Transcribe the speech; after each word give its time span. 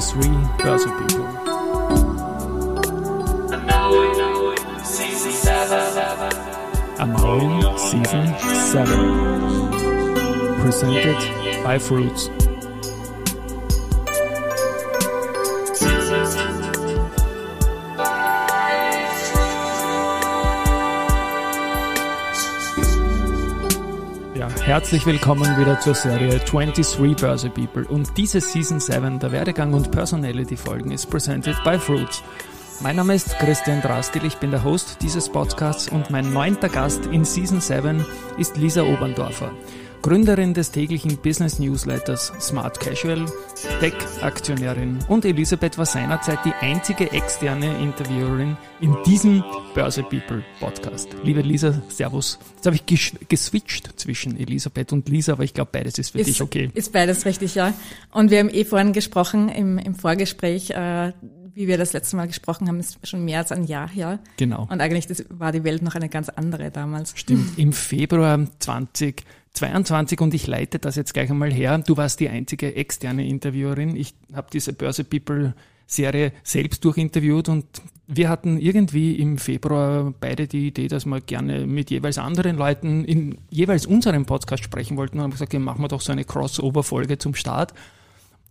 23 0.00 0.30
Börse 0.62 0.88
People. 1.08 1.24
Unknowing 7.00 7.78
Season 7.78 8.26
7. 8.70 8.90
Presented 10.60 11.16
by 11.64 11.78
Fruits. 11.78 12.47
Herzlich 24.68 25.06
willkommen 25.06 25.58
wieder 25.58 25.80
zur 25.80 25.94
Serie 25.94 26.40
23 26.40 27.16
Börse 27.16 27.48
People. 27.48 27.86
Und 27.86 28.18
diese 28.18 28.42
Season 28.42 28.80
7 28.80 29.18
der 29.18 29.32
Werdegang 29.32 29.72
und 29.72 29.90
Personality 29.90 30.58
Folgen 30.58 30.90
ist 30.90 31.08
presented 31.08 31.56
by 31.64 31.78
Fruits. 31.78 32.22
Mein 32.82 32.96
Name 32.96 33.14
ist 33.14 33.38
Christian 33.38 33.80
Drastil, 33.80 34.26
ich 34.26 34.36
bin 34.36 34.50
der 34.50 34.62
Host 34.64 34.98
dieses 35.00 35.30
Podcasts 35.30 35.88
und 35.88 36.10
mein 36.10 36.34
neunter 36.34 36.68
Gast 36.68 37.06
in 37.06 37.24
Season 37.24 37.62
7 37.62 38.04
ist 38.36 38.58
Lisa 38.58 38.82
Oberndorfer. 38.82 39.52
Gründerin 40.02 40.54
des 40.54 40.70
täglichen 40.70 41.16
Business 41.18 41.58
Newsletters 41.58 42.32
Smart 42.40 42.78
Casual, 42.78 43.26
Tech-Aktionärin 43.80 44.98
und 45.08 45.24
Elisabeth 45.24 45.76
war 45.76 45.86
seinerzeit 45.86 46.38
die 46.44 46.52
einzige 46.60 47.10
externe 47.10 47.82
Interviewerin 47.82 48.56
in 48.80 48.96
diesem 49.04 49.42
Börse 49.74 50.02
People 50.04 50.44
Podcast. 50.60 51.08
Liebe 51.24 51.40
Lisa, 51.40 51.82
Servus. 51.88 52.38
Jetzt 52.54 52.66
habe 52.66 52.76
ich 52.76 52.86
geswitcht 53.28 53.98
zwischen 53.98 54.38
Elisabeth 54.38 54.92
und 54.92 55.08
Lisa, 55.08 55.32
aber 55.32 55.42
ich 55.42 55.52
glaube, 55.52 55.70
beides 55.72 55.98
ist 55.98 56.10
für 56.10 56.20
ist, 56.20 56.28
dich 56.28 56.42
okay. 56.42 56.70
Ist 56.74 56.92
beides 56.92 57.26
richtig, 57.26 57.56
ja. 57.56 57.74
Und 58.12 58.30
wir 58.30 58.38
haben 58.38 58.50
eh 58.50 58.64
vorhin 58.64 58.92
gesprochen 58.92 59.48
im, 59.48 59.78
im 59.78 59.96
Vorgespräch, 59.96 60.70
äh, 60.70 61.12
wie 61.54 61.66
wir 61.66 61.76
das 61.76 61.92
letzte 61.92 62.14
Mal 62.14 62.28
gesprochen 62.28 62.68
haben, 62.68 62.78
ist 62.78 63.04
schon 63.04 63.24
mehr 63.24 63.40
als 63.40 63.50
ein 63.50 63.64
Jahr 63.64 63.88
her. 63.88 64.20
Genau. 64.36 64.68
Und 64.70 64.80
eigentlich 64.80 65.08
war 65.28 65.50
die 65.50 65.64
Welt 65.64 65.82
noch 65.82 65.96
eine 65.96 66.08
ganz 66.08 66.28
andere 66.28 66.70
damals. 66.70 67.14
Stimmt. 67.16 67.58
Im 67.58 67.72
Februar 67.72 68.46
20 68.60 69.24
22 69.58 70.20
und 70.20 70.34
ich 70.34 70.46
leite 70.46 70.78
das 70.78 70.96
jetzt 70.96 71.14
gleich 71.14 71.30
einmal 71.30 71.52
her. 71.52 71.78
Du 71.78 71.96
warst 71.96 72.20
die 72.20 72.28
einzige 72.28 72.74
externe 72.74 73.26
Interviewerin. 73.26 73.96
Ich 73.96 74.14
habe 74.32 74.48
diese 74.52 74.72
Börse 74.72 75.04
People 75.04 75.54
Serie 75.86 76.32
selbst 76.42 76.84
durchinterviewt 76.84 77.48
und 77.48 77.64
wir 78.06 78.28
hatten 78.28 78.58
irgendwie 78.58 79.14
im 79.14 79.38
Februar 79.38 80.12
beide 80.20 80.46
die 80.46 80.68
Idee, 80.68 80.86
dass 80.86 81.06
wir 81.06 81.20
gerne 81.20 81.66
mit 81.66 81.90
jeweils 81.90 82.18
anderen 82.18 82.56
Leuten 82.56 83.04
in 83.04 83.38
jeweils 83.50 83.86
unserem 83.86 84.26
Podcast 84.26 84.62
sprechen 84.62 84.96
wollten 84.96 85.18
und 85.18 85.24
haben 85.24 85.30
gesagt, 85.30 85.52
ja, 85.54 85.58
machen 85.58 85.82
wir 85.82 85.88
doch 85.88 86.02
so 86.02 86.12
eine 86.12 86.24
Crossover-Folge 86.24 87.18
zum 87.18 87.34
Start. 87.34 87.72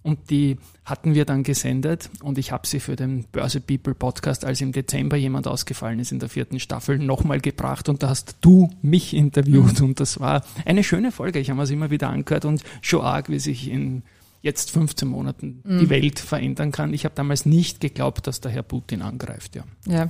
Und 0.07 0.29
die 0.29 0.55
hatten 0.85 1.15
wir 1.15 1.25
dann 1.25 1.43
gesendet 1.43 2.09
und 2.21 2.37
ich 2.37 2.53
habe 2.53 2.65
sie 2.65 2.79
für 2.79 2.95
den 2.95 3.25
Börse 3.25 3.59
People 3.59 3.93
Podcast, 3.93 4.45
als 4.45 4.61
im 4.61 4.71
Dezember 4.71 5.17
jemand 5.17 5.47
ausgefallen 5.47 5.99
ist 5.99 6.13
in 6.13 6.19
der 6.19 6.29
vierten 6.29 6.61
Staffel, 6.61 6.97
nochmal 6.97 7.41
gebracht 7.41 7.89
und 7.89 8.03
da 8.03 8.07
hast 8.07 8.37
du 8.39 8.69
mich 8.81 9.13
interviewt 9.13 9.81
und 9.81 9.99
das 9.99 10.21
war 10.21 10.45
eine 10.63 10.85
schöne 10.85 11.11
Folge. 11.11 11.39
Ich 11.39 11.49
habe 11.49 11.61
es 11.61 11.71
immer 11.71 11.89
wieder 11.89 12.07
angehört 12.07 12.45
und 12.45 12.63
schon 12.79 13.01
arg, 13.01 13.27
wie 13.27 13.39
sich 13.39 13.69
in 13.69 14.03
jetzt 14.41 14.71
15 14.71 15.09
Monaten 15.09 15.61
mhm. 15.65 15.79
die 15.79 15.89
Welt 15.89 16.19
verändern 16.19 16.71
kann. 16.71 16.93
Ich 16.93 17.03
habe 17.03 17.15
damals 17.15 17.45
nicht 17.45 17.81
geglaubt, 17.81 18.27
dass 18.27 18.39
der 18.39 18.51
Herr 18.51 18.63
Putin 18.63 19.01
angreift. 19.01 19.57
Ja. 19.57 19.63
ja. 19.87 20.09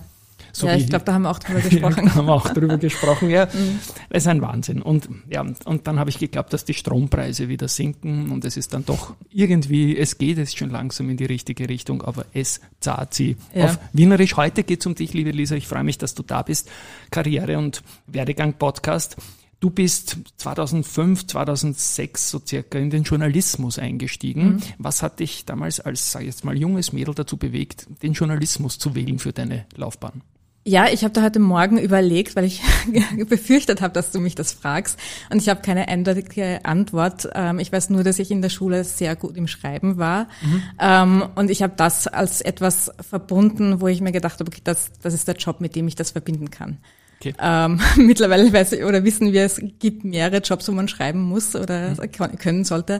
So 0.51 0.67
ja, 0.67 0.75
ich 0.75 0.87
glaube, 0.87 1.05
da 1.05 1.13
haben 1.13 1.23
wir 1.23 1.31
auch 1.31 1.39
drüber 1.39 1.59
gesprochen. 1.69 2.05
da 2.05 2.15
haben 2.15 2.25
wir 2.25 2.33
auch 2.33 2.49
drüber 2.49 2.77
gesprochen, 2.77 3.29
ja. 3.29 3.47
Mhm. 3.57 3.79
Das 4.09 4.23
ist 4.23 4.27
ein 4.27 4.41
Wahnsinn. 4.41 4.81
Und 4.81 5.09
ja, 5.29 5.41
und 5.41 5.87
dann 5.87 5.99
habe 5.99 6.09
ich 6.09 6.19
geglaubt, 6.19 6.53
dass 6.53 6.65
die 6.65 6.73
Strompreise 6.73 7.49
wieder 7.49 7.67
sinken 7.67 8.29
und 8.31 8.45
es 8.45 8.57
ist 8.57 8.73
dann 8.73 8.85
doch 8.85 9.15
irgendwie, 9.31 9.97
es 9.97 10.17
geht 10.17 10.37
jetzt 10.37 10.57
schon 10.57 10.69
langsam 10.69 11.09
in 11.09 11.17
die 11.17 11.25
richtige 11.25 11.67
Richtung, 11.69 12.01
aber 12.01 12.25
es 12.33 12.61
zahlt 12.79 13.13
sie. 13.13 13.37
Ja. 13.53 13.65
Auf 13.65 13.79
Wienerisch 13.93 14.37
heute 14.37 14.63
geht 14.63 14.81
es 14.81 14.85
um 14.85 14.95
dich, 14.95 15.13
liebe 15.13 15.31
Lisa. 15.31 15.55
Ich 15.55 15.67
freue 15.67 15.83
mich, 15.83 15.97
dass 15.97 16.13
du 16.13 16.23
da 16.23 16.41
bist. 16.41 16.69
Karriere- 17.09 17.57
und 17.57 17.83
Werdegang-Podcast. 18.07 19.17
Du 19.59 19.71
bist 19.71 20.17
2005, 20.37 21.25
2006 21.27 22.29
so 22.29 22.39
circa 22.45 22.77
in 22.77 22.91
den 22.91 23.03
Journalismus 23.03 23.79
eingestiegen. 23.79 24.49
Mhm. 24.49 24.59
Was 24.77 25.01
hat 25.01 25.19
dich 25.19 25.45
damals 25.45 25.79
als, 25.79 26.11
sag 26.11 26.21
ich 26.21 26.27
jetzt 26.27 26.45
mal, 26.45 26.55
junges 26.55 26.93
Mädel 26.93 27.15
dazu 27.15 27.37
bewegt, 27.37 27.87
den 28.03 28.13
Journalismus 28.13 28.77
zu 28.77 28.93
wählen 28.93 29.17
für 29.17 29.33
deine 29.33 29.65
Laufbahn? 29.75 30.21
Ja, 30.67 30.89
ich 30.91 31.05
habe 31.05 31.13
da 31.13 31.23
heute 31.23 31.39
Morgen 31.39 31.77
überlegt, 31.77 32.35
weil 32.35 32.43
ich 32.43 32.61
befürchtet 33.29 33.79
habe, 33.79 33.93
dass 33.93 34.11
du 34.11 34.19
mich 34.19 34.35
das 34.35 34.51
fragst. 34.51 34.99
Und 35.31 35.41
ich 35.41 35.47
habe 35.47 35.61
keine 35.61 35.87
eindeutige 35.87 36.59
Antwort. 36.65 37.29
Ähm, 37.35 37.59
ich 37.59 37.71
weiß 37.71 37.89
nur, 37.89 38.03
dass 38.03 38.19
ich 38.19 38.31
in 38.31 38.41
der 38.41 38.49
Schule 38.49 38.83
sehr 38.83 39.15
gut 39.15 39.37
im 39.37 39.47
Schreiben 39.47 39.97
war. 39.97 40.27
Mhm. 40.41 40.63
Ähm, 40.77 41.25
und 41.35 41.49
ich 41.49 41.63
habe 41.63 41.71
das 41.77 42.07
als 42.07 42.41
etwas 42.41 42.91
verbunden, 42.99 43.79
wo 43.79 43.87
ich 43.87 44.01
mir 44.01 44.11
gedacht 44.11 44.41
habe, 44.41 44.51
okay, 44.51 44.59
das, 44.61 44.91
das 45.01 45.13
ist 45.13 45.29
der 45.29 45.35
Job, 45.35 45.61
mit 45.61 45.73
dem 45.73 45.87
ich 45.87 45.95
das 45.95 46.11
verbinden 46.11 46.51
kann. 46.51 46.79
Okay. 47.21 47.33
Ähm, 47.39 47.79
mittlerweile 47.95 48.51
weiß 48.51 48.73
ich, 48.73 48.83
oder 48.83 49.05
wissen 49.05 49.31
wir, 49.31 49.45
es 49.45 49.61
gibt 49.79 50.03
mehrere 50.03 50.41
Jobs, 50.41 50.67
wo 50.67 50.73
man 50.73 50.89
schreiben 50.89 51.21
muss 51.21 51.55
oder 51.55 51.91
mhm. 51.91 52.37
können 52.39 52.65
sollte. 52.65 52.99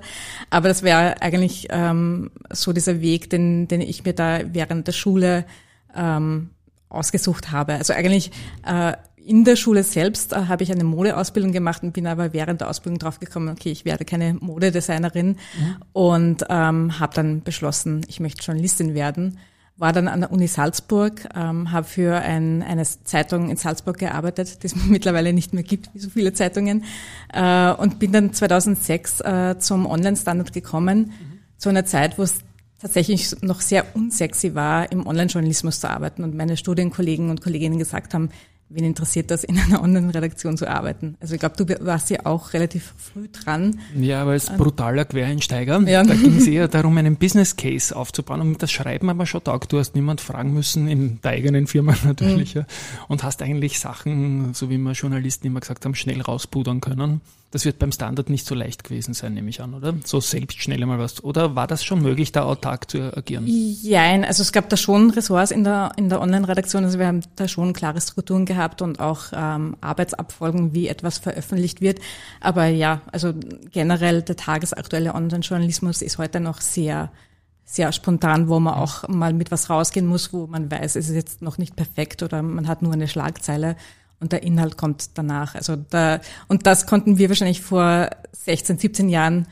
Aber 0.50 0.70
das 0.70 0.84
wäre 0.84 1.22
eigentlich 1.22 1.68
ähm, 1.72 2.32
so 2.50 2.72
dieser 2.72 3.02
Weg, 3.02 3.30
den, 3.30 3.68
den 3.68 3.82
ich 3.82 4.06
mir 4.06 4.14
da 4.14 4.40
während 4.54 4.88
der 4.88 4.94
Schule 4.94 5.44
ähm, 5.94 6.52
ausgesucht 6.90 7.52
habe. 7.52 7.74
Also 7.74 7.94
eigentlich 7.94 8.32
äh, 8.66 8.94
in 9.28 9.44
der 9.44 9.58
Schule 9.58 9.84
selbst 9.84 10.32
äh, 10.32 10.46
habe 10.48 10.64
ich 10.64 10.72
eine 10.72 10.86
Modeausbildung 10.86 11.52
gemacht 11.52 11.84
und 11.84 11.92
bin 11.92 12.08
aber 12.08 12.34
während 12.34 12.62
der 12.62 12.70
Ausbildung 12.70 12.98
draufgekommen, 12.98 13.50
okay, 13.50 13.72
ich 13.72 13.84
werde 13.84 14.06
keine 14.06 14.36
Modedesignerin 14.36 15.28
mhm. 15.28 15.76
und 15.92 16.46
ähm, 16.50 17.00
habe 17.00 17.14
dann 17.14 17.44
beschlossen, 17.44 18.06
ich 18.08 18.20
möchte 18.20 18.44
Journalistin 18.44 18.94
werden. 18.94 19.38
War 19.76 19.94
dann 19.94 20.08
an 20.08 20.22
der 20.22 20.32
Uni 20.32 20.48
Salzburg, 20.48 21.28
ähm, 21.36 21.72
habe 21.72 21.86
für 21.86 22.16
ein, 22.16 22.64
eine 22.64 22.84
Zeitung 22.84 23.50
in 23.50 23.58
Salzburg 23.58 24.00
gearbeitet, 24.00 24.64
die 24.64 24.68
es 24.68 24.76
mittlerweile 24.88 25.34
nicht 25.34 25.54
mehr 25.54 25.64
gibt, 25.64 25.94
wie 25.94 26.00
so 26.00 26.10
viele 26.10 26.34
Zeitungen, 26.34 26.86
äh, 27.34 27.72
und 27.74 28.00
bin 28.00 28.14
dann 28.14 28.34
2006 28.34 29.22
äh, 29.22 29.60
zum 29.60 29.86
Online-Standard 29.86 30.54
gekommen, 30.54 31.00
mhm. 31.00 31.40
zu 31.58 31.70
einer 31.70 31.86
Zeit, 31.86 32.18
wo 32.18 32.24
es 32.24 32.40
tatsächlich 32.80 33.42
noch 33.42 33.62
sehr 33.62 33.96
unsexy 33.96 34.56
war, 34.56 34.92
im 34.92 35.08
Online-Journalismus 35.08 35.80
zu 35.80 35.90
arbeiten 35.90 36.24
und 36.24 36.36
meine 36.36 36.58
Studienkollegen 36.58 37.30
und 37.30 37.42
Kolleginnen 37.42 37.80
gesagt 37.80 38.14
haben, 38.14 38.30
wen 38.70 38.84
interessiert 38.84 39.32
das, 39.32 39.44
in 39.44 39.58
einer 39.58 39.82
Online-Redaktion 39.82 40.58
zu 40.58 40.68
arbeiten? 40.68 41.16
Also 41.20 41.36
ich 41.36 41.40
glaube, 41.40 41.56
du 41.64 41.86
warst 41.86 42.10
ja 42.10 42.26
auch 42.26 42.54
relativ 42.54 42.94
früh 42.98 43.28
dran. 43.30 43.80
Ja, 43.96 44.22
aber 44.22 44.32
als 44.32 44.48
brutaler 44.48 45.06
Quereinsteiger, 45.06 45.80
ja. 45.88 46.04
da 46.04 46.14
ging 46.16 46.38
es 46.38 46.48
eher 46.48 46.68
darum, 46.68 46.98
einen 46.98 47.16
Business 47.16 47.56
Case 47.56 47.96
aufzubauen 47.96 48.42
und 48.42 48.62
das 48.62 48.72
Schreiben 48.72 49.10
aber 49.10 49.26
schon 49.26 49.44
taugt. 49.44 49.72
Du 49.72 49.80
hast 49.80 49.96
niemand 49.96 50.22
fragen 50.22 50.54
müssen, 50.54 50.88
in 50.88 51.22
der 51.22 51.32
eigenen 51.32 51.68
Firma 51.68 51.96
natürlich, 52.04 52.56
mhm. 52.56 52.62
ja, 52.62 52.68
und 53.08 53.24
hast 53.24 53.42
eigentlich 53.42 53.80
Sachen, 53.80 54.54
so 54.54 54.70
wie 54.70 54.78
wir 54.78 54.92
Journalisten 54.92 55.48
immer 55.48 55.62
gesagt 55.62 55.86
haben, 55.86 55.96
schnell 55.96 56.22
rauspudern 56.22 56.82
können. 56.82 57.22
Das 57.52 57.64
wird 57.64 57.80
beim 57.80 57.94
Standard 57.94 58.30
nicht 58.30 58.46
so 58.46 58.56
leicht 58.56 58.84
gewesen 58.84 59.14
sein, 59.14 59.34
nehme 59.34 59.50
ich 59.50 59.62
an, 59.62 59.74
oder? 59.74 59.94
So 60.04 60.20
selbst 60.20 60.62
schnell 60.62 60.82
einmal 60.82 61.00
was. 61.00 61.24
Oder 61.24 61.56
war 61.56 61.66
das 61.66 61.84
schon 61.84 62.02
möglich, 62.02 62.34
da 62.34 62.44
autark 62.44 62.92
zu 62.92 63.16
agieren? 63.16 63.48
Nein, 63.84 64.26
also 64.26 64.42
es 64.44 64.52
gab 64.52 64.68
da 64.70 64.76
schon 64.76 65.12
Ressorts 65.12 65.52
in 65.52 65.64
der, 65.64 65.92
in 65.96 66.10
der 66.10 66.20
Online-Redaktion. 66.20 66.84
Also 66.84 67.00
wir 67.00 67.08
haben 67.08 67.22
da 67.38 67.48
schon 67.48 67.72
klare 67.72 68.02
Strukturen 68.02 68.46
gehabt 68.46 68.82
und 68.82 69.00
auch 69.00 69.28
ähm, 69.34 69.78
Arbeitsabfolgen, 69.80 70.74
wie 70.74 70.90
etwas 70.90 71.20
veröffentlicht 71.20 71.80
wird. 71.80 72.00
Aber 72.42 72.66
ja, 72.66 73.02
also 73.14 73.34
generell 73.72 74.24
der 74.24 74.36
tagesaktuelle 74.36 75.16
Online-Journalismus 75.16 76.02
ist 76.02 76.18
heute 76.18 76.42
noch 76.42 76.60
sehr 76.60 77.12
sehr 77.70 77.92
spontan, 77.92 78.48
wo 78.48 78.62
man 78.62 78.76
auch 78.76 79.10
mal 79.10 79.34
mit 79.34 79.52
was 79.52 79.70
rausgehen 79.70 80.08
muss, 80.08 80.32
wo 80.32 80.48
man 80.48 80.72
weiß, 80.72 80.96
es 80.96 81.10
ist 81.10 81.16
jetzt 81.16 81.42
noch 81.42 81.58
nicht 81.58 81.76
perfekt 81.76 82.24
oder 82.24 82.42
man 82.42 82.66
hat 82.66 82.82
nur 82.82 82.94
eine 82.94 83.10
Schlagzeile 83.10 83.76
und 84.20 84.32
der 84.32 84.44
Inhalt 84.44 84.78
kommt 84.78 85.18
danach. 85.18 85.56
Also 85.56 85.76
da, 85.76 86.20
und 86.48 86.66
das 86.66 86.88
konnten 86.88 87.18
wir 87.18 87.30
wahrscheinlich 87.30 87.62
vor 87.62 88.10
16, 88.34 88.78
17 88.78 89.10
Jahren 89.10 89.48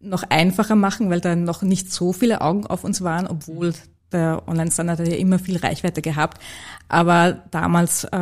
noch 0.00 0.22
einfacher 0.22 0.76
machen, 0.76 1.10
weil 1.10 1.20
da 1.20 1.34
noch 1.34 1.62
nicht 1.62 1.92
so 1.92 2.12
viele 2.12 2.40
Augen 2.40 2.66
auf 2.66 2.84
uns 2.84 3.02
waren, 3.02 3.26
obwohl 3.26 3.72
der 4.12 4.42
Online-Standard 4.46 5.00
ja 5.00 5.16
immer 5.16 5.38
viel 5.38 5.56
Reichweite 5.56 6.02
gehabt. 6.02 6.40
Aber 6.88 7.44
damals 7.50 8.04
äh, 8.04 8.18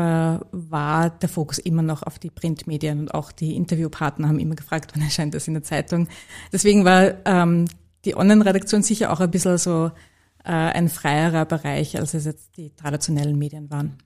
war 0.51 1.11
der 1.11 1.29
Fokus 1.29 1.59
immer 1.59 1.83
noch 1.83 2.03
auf 2.03 2.19
die 2.19 2.31
Printmedien 2.31 3.01
und 3.01 3.15
auch 3.15 3.33
die 3.33 3.55
Interviewpartner 3.57 4.29
haben 4.29 4.39
immer 4.39 4.55
gefragt, 4.55 4.93
wann 4.95 5.03
erscheint 5.03 5.35
das 5.35 5.49
in 5.49 5.55
der 5.55 5.63
Zeitung. 5.63 6.09
Deswegen 6.53 6.85
war 6.85 7.15
ähm, 7.27 7.67
die 8.05 8.17
Online-Redaktion 8.17 8.83
sicher 8.83 9.13
auch 9.13 9.21
ein 9.21 9.31
bisschen 9.31 9.59
so 9.59 9.91
äh, 10.45 10.51
ein 10.51 10.89
freierer 10.89 11.45
Bereich, 11.45 11.99
als 11.99 12.15
es 12.15 12.25
jetzt 12.25 12.57
die 12.57 12.71
traditionellen 12.75 13.39
Medien 13.39 13.71
waren. 13.71 13.99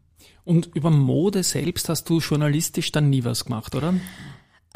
Und 0.47 0.71
über 0.75 0.91
Mode 0.91 1.43
selbst 1.43 1.89
hast 1.89 2.09
du 2.09 2.21
journalistisch 2.21 2.93
dann 2.93 3.11
nie 3.11 3.25
was 3.25 3.45
gemacht, 3.45 3.75
oder? 3.75 3.95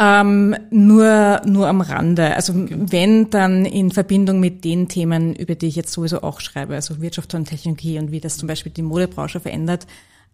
Ähm, 0.01 0.57
nur, 0.71 1.43
nur 1.47 1.69
am 1.69 1.81
Rande. 1.81 2.35
Also 2.35 2.55
okay. 2.55 2.75
wenn, 2.77 3.31
dann 3.31 3.65
in 3.65 3.93
Verbindung 3.93 4.41
mit 4.41 4.65
den 4.65 4.89
Themen, 4.89 5.37
über 5.37 5.55
die 5.55 5.69
ich 5.69 5.77
jetzt 5.77 5.93
sowieso 5.93 6.23
auch 6.23 6.41
schreibe, 6.41 6.75
also 6.75 7.01
Wirtschaft 7.01 7.35
und 7.35 7.45
Technologie 7.45 7.99
und 8.01 8.11
wie 8.11 8.19
das 8.19 8.37
zum 8.37 8.49
Beispiel 8.49 8.73
die 8.73 8.83
Modebranche 8.83 9.39
verändert. 9.39 9.87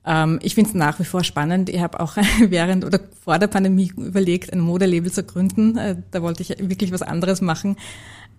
Ähm, 0.07 0.39
ich 0.43 0.55
finde 0.55 0.71
es 0.71 0.75
nach 0.75 0.99
wie 1.01 1.05
vor 1.05 1.23
spannend. 1.23 1.69
Ich 1.69 1.81
habe 1.81 2.01
auch 2.01 2.17
während 2.41 2.87
oder 2.87 2.99
vor 3.23 3.39
der 3.39 3.49
Pandemie 3.49 3.93
überlegt, 3.95 4.53
ein 4.55 4.61
Modelabel 4.61 5.13
zu 5.13 5.23
gründen. 5.23 5.77
Äh, 5.77 5.97
da 6.13 6.23
wollte 6.23 6.43
ich 6.43 6.57
wirklich 6.61 6.93
was 6.93 7.03
anderes 7.03 7.43
machen. 7.43 7.77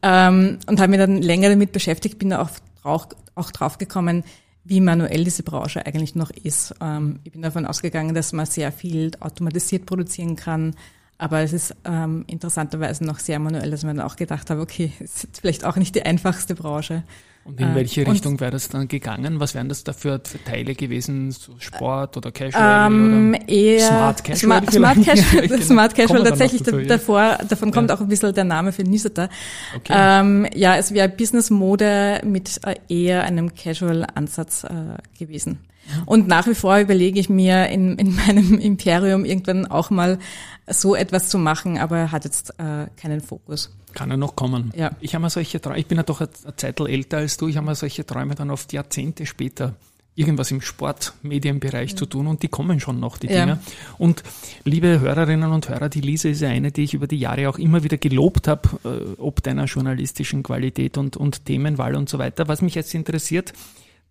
Ähm, 0.02 0.58
und 0.66 0.80
habe 0.80 0.90
mich 0.90 1.00
dann 1.00 1.22
länger 1.22 1.50
damit 1.50 1.74
beschäftigt, 1.74 2.18
bin 2.18 2.34
auch, 2.34 2.50
auch, 2.82 3.08
auch 3.36 3.52
drauf 3.52 3.78
gekommen, 3.78 4.24
wie 4.68 4.82
manuell 4.82 5.24
diese 5.24 5.44
Branche 5.44 5.86
eigentlich 5.86 6.16
noch 6.16 6.30
ist. 6.30 6.76
Ähm, 6.82 7.20
ich 7.24 7.32
bin 7.32 7.42
davon 7.42 7.66
ausgegangen, 7.66 8.14
dass 8.14 8.34
man 8.34 8.46
sehr 8.46 8.72
viel 8.72 9.12
automatisiert 9.20 9.86
produzieren 9.86 10.36
kann, 10.36 10.76
aber 11.18 11.42
es 11.42 11.54
ist 11.54 11.76
ähm, 11.86 12.26
interessanterweise 12.28 13.04
noch 13.04 13.20
sehr 13.20 13.40
manuell, 13.40 13.72
dass 13.72 13.84
man 13.84 14.00
auch 14.00 14.16
gedacht 14.16 14.50
hat, 14.50 14.60
okay, 14.60 14.92
es 15.00 15.24
ist 15.24 15.40
vielleicht 15.40 15.66
auch 15.66 15.78
nicht 15.78 15.96
die 15.96 16.04
einfachste 16.04 16.54
Branche. 16.54 17.04
Und 17.48 17.62
in 17.62 17.76
welche 17.76 18.02
äh, 18.02 18.10
Richtung 18.10 18.42
wäre 18.42 18.52
das 18.52 18.68
dann 18.68 18.90
gegangen? 18.90 19.40
Was 19.40 19.56
wären 19.56 19.70
das 19.70 19.86
da 19.86 19.94
für, 19.94 20.22
Teile 20.22 20.76
gewesen? 20.76 21.32
So 21.32 21.54
Sport 21.60 22.18
oder 22.18 22.34
Casual? 22.34 22.88
Ähm, 22.88 23.36
oder 23.36 23.50
eher 23.50 23.88
Smart 23.88 24.24
Casual? 24.26 24.38
Smart, 24.38 24.72
Smart 24.74 25.06
Casual, 25.06 25.48
genau. 25.48 25.64
Smart 25.64 25.96
Casual 25.96 26.24
tatsächlich 26.24 26.64
dazu, 26.64 26.82
davor, 26.82 27.38
davon 27.48 27.72
kommt 27.72 27.90
ja. 27.90 27.96
auch 27.96 28.02
ein 28.02 28.10
bisschen 28.10 28.34
der 28.34 28.44
Name 28.44 28.74
für 28.74 28.84
Newsletter. 28.84 29.30
Okay. 29.78 29.94
Ähm, 29.96 30.46
ja, 30.56 30.76
es 30.76 30.94
wäre 30.94 31.08
Business 31.08 31.50
Mode 31.50 32.20
mit 32.26 32.60
äh, 32.66 32.76
eher 32.90 33.24
einem 33.24 33.56
Casual-Ansatz 33.56 34.66
äh, 34.66 34.68
gewesen. 35.18 35.60
Und 36.06 36.28
nach 36.28 36.48
wie 36.48 36.56
vor 36.56 36.78
überlege 36.80 37.18
ich 37.18 37.30
mir 37.30 37.68
in, 37.68 37.98
in 37.98 38.14
meinem 38.14 38.60
Imperium 38.60 39.24
irgendwann 39.24 39.66
auch 39.66 39.90
mal 39.90 40.20
so 40.68 40.96
etwas 40.96 41.30
zu 41.30 41.38
machen, 41.38 41.78
aber 41.78 42.12
hat 42.12 42.26
jetzt 42.26 42.52
äh, 42.60 42.88
keinen 42.96 43.22
Fokus. 43.22 43.76
Kann 43.94 44.12
er 44.12 44.18
noch 44.18 44.36
kommen. 44.36 44.72
Ja. 44.76 44.92
Ich 45.00 45.16
habe 45.16 45.24
mal 45.24 45.30
solche 45.30 45.62
Träume, 45.62 45.80
ich 45.80 45.88
bin 45.88 45.98
ja 45.98 46.04
doch 46.04 46.22
eine 46.22 46.30
Zeit 46.56 46.80
älter 46.80 47.18
als 47.18 47.38
du, 47.38 47.48
ich 47.48 47.58
habe 47.58 47.66
mal 47.66 47.76
solche 47.76 48.06
Träume 48.06 48.36
dann 48.36 48.52
oft 48.52 48.72
Jahrzehnte 48.74 49.26
später 49.26 49.76
irgendwas 50.16 50.50
im 50.50 50.62
Sportmedienbereich 50.62 51.94
mhm. 51.94 51.98
zu 51.98 52.06
tun 52.08 52.28
und 52.28 52.42
die 52.42 52.48
kommen 52.48 52.80
schon 52.80 53.00
noch, 53.00 53.18
die 53.20 53.28
ja. 53.28 53.46
Dinge. 53.46 53.60
Und 54.00 54.24
liebe 54.64 55.00
Hörerinnen 55.00 55.52
und 55.52 55.70
Hörer, 55.70 55.90
die 55.90 56.02
Lise 56.02 56.30
ist 56.30 56.42
ja 56.42 56.50
eine, 56.50 56.72
die 56.72 56.84
ich 56.84 56.96
über 56.96 57.06
die 57.06 57.20
Jahre 57.20 57.48
auch 57.50 57.60
immer 57.60 57.84
wieder 57.84 57.98
gelobt 57.98 58.48
habe, 58.48 58.68
äh, 58.84 59.22
ob 59.22 59.44
deiner 59.44 59.66
journalistischen 59.66 60.42
Qualität 60.42 60.98
und, 60.98 61.18
und 61.18 61.46
Themenwahl 61.46 61.96
und 61.96 62.10
so 62.10 62.18
weiter. 62.18 62.48
Was 62.48 62.64
mich 62.64 62.74
jetzt 62.74 62.96
interessiert, 62.96 63.54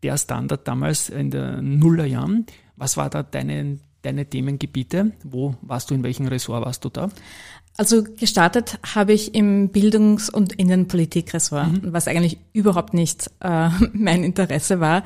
der 0.03 0.17
Standard 0.17 0.67
damals 0.69 1.08
in 1.08 1.31
den 1.31 1.79
Nullerjahren. 1.79 2.47
Was 2.76 2.97
war 2.97 3.11
da 3.11 3.23
deine, 3.23 3.79
deine 4.06 4.26
Themengebiete? 4.26 5.12
Wo 5.25 5.55
warst 5.62 5.91
du, 5.91 5.94
in 5.94 6.03
welchem 6.03 6.26
Ressort 6.29 6.64
warst 6.64 6.85
du 6.85 6.88
da? 6.88 7.11
Also 7.76 8.05
gestartet 8.05 8.79
habe 8.94 9.12
ich 9.12 9.35
im 9.35 9.69
Bildungs- 9.69 10.31
und 10.31 10.55
Innenpolitikressort, 10.55 11.82
mhm. 11.82 11.93
was 11.93 12.08
eigentlich 12.08 12.38
überhaupt 12.53 12.94
nicht 12.94 13.31
äh, 13.41 13.69
mein 13.93 14.25
Interesse 14.25 14.81
war. 14.81 15.05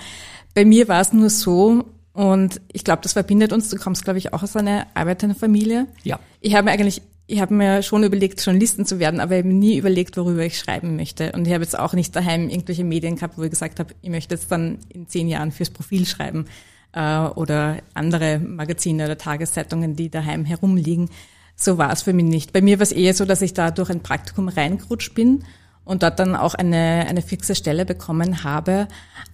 Bei 0.55 0.65
mir 0.65 0.87
war 0.89 1.01
es 1.01 1.13
nur 1.13 1.31
so, 1.31 1.85
und 2.13 2.61
ich 2.73 2.85
glaube, 2.85 3.03
das 3.03 3.15
verbindet 3.15 3.53
uns. 3.53 3.71
Du 3.71 3.77
kommst, 3.77 4.05
glaube 4.05 4.19
ich, 4.19 4.33
auch 4.33 4.43
aus 4.43 4.57
einer 4.57 4.87
Arbeiterfamilie. 4.95 5.87
Ja. 6.03 6.19
Ich 6.41 6.55
habe 6.55 6.71
eigentlich 6.71 7.03
ich 7.31 7.41
habe 7.41 7.55
mir 7.55 7.85
schon 7.85 8.03
überlegt, 8.03 8.45
Journalisten 8.45 8.85
zu 8.85 8.99
werden, 8.99 9.21
aber 9.21 9.37
eben 9.37 9.57
nie 9.57 9.77
überlegt, 9.77 10.17
worüber 10.17 10.45
ich 10.45 10.59
schreiben 10.59 10.97
möchte. 10.97 11.31
Und 11.31 11.47
ich 11.47 11.53
habe 11.53 11.63
jetzt 11.63 11.79
auch 11.79 11.93
nicht 11.93 12.17
daheim 12.17 12.49
irgendwelche 12.49 12.83
Medien 12.83 13.15
gehabt, 13.15 13.39
wo 13.39 13.45
ich 13.45 13.51
gesagt 13.51 13.79
habe, 13.79 13.95
ich 14.03 14.11
möchte 14.11 14.35
jetzt 14.35 14.51
dann 14.51 14.79
in 14.89 15.07
zehn 15.07 15.29
Jahren 15.29 15.53
fürs 15.53 15.71
Profil 15.71 16.07
schreiben 16.07 16.47
äh, 16.93 17.21
oder 17.21 17.79
andere 17.95 18.39
Magazine 18.39 19.05
oder 19.05 19.19
Tageszeitungen, 19.19 19.97
die 19.97 20.11
daheim 20.11 20.45
herumliegen. 20.45 21.11
So 21.57 21.79
war 21.79 21.93
es 21.93 22.03
für 22.03 22.13
mich 22.13 22.25
nicht. 22.25 22.53
Bei 22.53 22.63
mir 22.63 22.79
war 22.79 22.83
es 22.83 22.93
eher 22.93 23.15
so, 23.15 23.25
dass 23.25 23.43
ich 23.43 23.55
da 23.55 23.71
durch 23.71 23.91
ein 23.91 24.03
Praktikum 24.03 24.49
reingerutscht 24.49 25.15
bin 25.15 25.45
und 25.85 26.03
dort 26.03 26.19
dann 26.19 26.37
auch 26.37 26.55
eine, 26.55 27.07
eine 27.09 27.23
fixe 27.23 27.55
Stelle 27.55 27.85
bekommen 27.85 28.45
habe, 28.45 28.89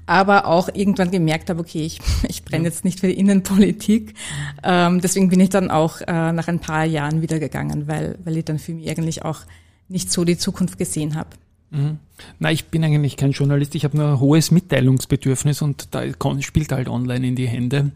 aber 0.06 0.46
auch 0.46 0.68
irgendwann 0.72 1.10
gemerkt 1.10 1.50
habe, 1.50 1.60
okay, 1.60 1.84
ich, 1.84 2.00
ich 2.28 2.44
brenne 2.44 2.64
jetzt 2.64 2.84
nicht 2.84 3.00
für 3.00 3.08
die 3.08 3.18
Innenpolitik. 3.18 4.14
Ähm, 4.62 5.00
deswegen 5.00 5.28
bin 5.28 5.40
ich 5.40 5.50
dann 5.50 5.70
auch 5.70 6.00
äh, 6.00 6.32
nach 6.32 6.48
ein 6.48 6.60
paar 6.60 6.84
Jahren 6.84 7.22
wieder 7.22 7.38
gegangen, 7.38 7.86
weil, 7.88 8.18
weil 8.24 8.36
ich 8.38 8.44
dann 8.44 8.58
für 8.58 8.72
mich 8.72 8.88
eigentlich 8.88 9.24
auch 9.24 9.40
nicht 9.88 10.10
so 10.10 10.24
die 10.24 10.38
Zukunft 10.38 10.78
gesehen 10.78 11.14
habe. 11.14 11.30
Mhm. 11.70 11.98
Na, 12.38 12.50
ich 12.50 12.66
bin 12.66 12.84
eigentlich 12.84 13.16
kein 13.16 13.32
Journalist, 13.32 13.74
ich 13.74 13.84
habe 13.84 13.96
nur 13.96 14.08
ein 14.08 14.20
hohes 14.20 14.50
Mitteilungsbedürfnis 14.50 15.62
und 15.62 15.88
da 15.94 16.02
spielt 16.40 16.72
halt 16.72 16.88
online 16.88 17.26
in 17.26 17.36
die 17.36 17.48
Hände. 17.48 17.90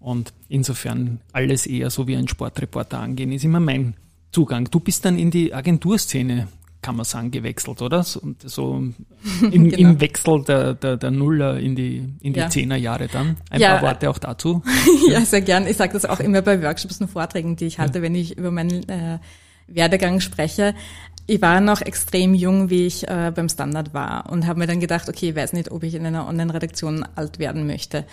Und 0.00 0.32
insofern 0.48 1.20
alles 1.32 1.66
eher 1.66 1.90
so 1.90 2.08
wie 2.08 2.16
ein 2.16 2.28
Sportreporter 2.28 2.98
angehen, 2.98 3.32
ist 3.32 3.44
immer 3.44 3.60
mein 3.60 3.94
Zugang. 4.32 4.68
Du 4.70 4.80
bist 4.80 5.04
dann 5.04 5.18
in 5.18 5.30
die 5.30 5.54
Agenturszene 5.54 6.48
kann 6.82 6.96
man 6.96 7.04
sagen, 7.04 7.30
gewechselt, 7.30 7.80
oder? 7.80 8.02
So, 8.02 8.20
so 8.44 8.74
im, 8.74 8.94
genau. 9.70 9.76
im 9.76 10.00
Wechsel 10.00 10.42
der, 10.42 10.74
der, 10.74 10.96
der 10.96 11.10
Nuller 11.12 11.58
in 11.58 11.76
die, 11.76 12.12
in 12.20 12.32
die 12.32 12.40
ja. 12.40 12.50
Zehnerjahre 12.50 13.06
dann. 13.06 13.36
Ein 13.50 13.60
ja. 13.60 13.76
paar 13.76 13.82
Worte 13.82 14.10
auch 14.10 14.18
dazu. 14.18 14.62
ja, 15.08 15.24
sehr 15.24 15.42
gern. 15.42 15.66
Ich 15.68 15.76
sage 15.76 15.92
das 15.92 16.04
auch 16.04 16.18
immer 16.18 16.42
bei 16.42 16.60
Workshops 16.60 17.00
und 17.00 17.08
Vorträgen, 17.08 17.54
die 17.54 17.66
ich 17.66 17.78
halte, 17.78 18.00
ja. 18.00 18.02
wenn 18.02 18.16
ich 18.16 18.36
über 18.36 18.50
meinen 18.50 18.88
äh, 18.88 19.20
Werdegang 19.68 20.20
spreche. 20.20 20.74
Ich 21.26 21.40
war 21.40 21.60
noch 21.60 21.80
extrem 21.80 22.34
jung, 22.34 22.68
wie 22.68 22.86
ich 22.86 23.06
äh, 23.08 23.32
beim 23.34 23.48
Standard 23.48 23.94
war 23.94 24.30
und 24.30 24.46
habe 24.46 24.58
mir 24.58 24.66
dann 24.66 24.80
gedacht, 24.80 25.08
okay, 25.08 25.30
ich 25.30 25.36
weiß 25.36 25.52
nicht, 25.52 25.70
ob 25.70 25.82
ich 25.84 25.94
in 25.94 26.04
einer 26.04 26.26
Online-Redaktion 26.26 27.06
alt 27.14 27.38
werden 27.38 27.66
möchte 27.66 28.04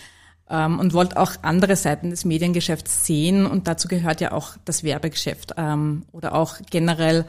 ähm, 0.50 0.80
und 0.80 0.94
wollte 0.94 1.18
auch 1.18 1.34
andere 1.42 1.76
Seiten 1.76 2.12
des 2.12 2.24
Mediengeschäfts 2.24 3.06
sehen 3.06 3.46
und 3.46 3.68
dazu 3.68 3.88
gehört 3.88 4.22
ja 4.22 4.32
auch 4.32 4.58
das 4.66 4.84
Werbegeschäft 4.84 5.56
ähm, 5.58 6.04
oder 6.12 6.36
auch 6.36 6.58
generell 6.70 7.26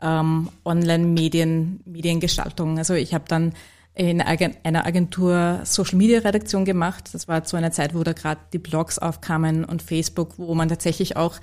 ähm, 0.00 0.50
Online-Medien, 0.64 1.80
Mediengestaltung. 1.84 2.78
Also 2.78 2.94
ich 2.94 3.12
habe 3.12 3.24
dann 3.26 3.54
in 3.96 4.20
einer 4.20 4.86
Agentur 4.86 5.60
Social 5.62 5.96
Media 5.96 6.18
Redaktion 6.18 6.64
gemacht. 6.64 7.10
Das 7.12 7.28
war 7.28 7.44
zu 7.44 7.56
einer 7.56 7.70
Zeit, 7.70 7.94
wo 7.94 8.02
da 8.02 8.12
gerade 8.12 8.40
die 8.52 8.58
Blogs 8.58 8.98
aufkamen 8.98 9.64
und 9.64 9.82
Facebook, 9.82 10.36
wo 10.36 10.54
man 10.54 10.68
tatsächlich 10.68 11.16
auch 11.16 11.36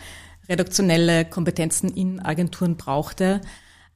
redaktionelle 0.50 1.24
Kompetenzen 1.24 1.90
in 1.90 2.20
Agenturen 2.20 2.76
brauchte. 2.76 3.40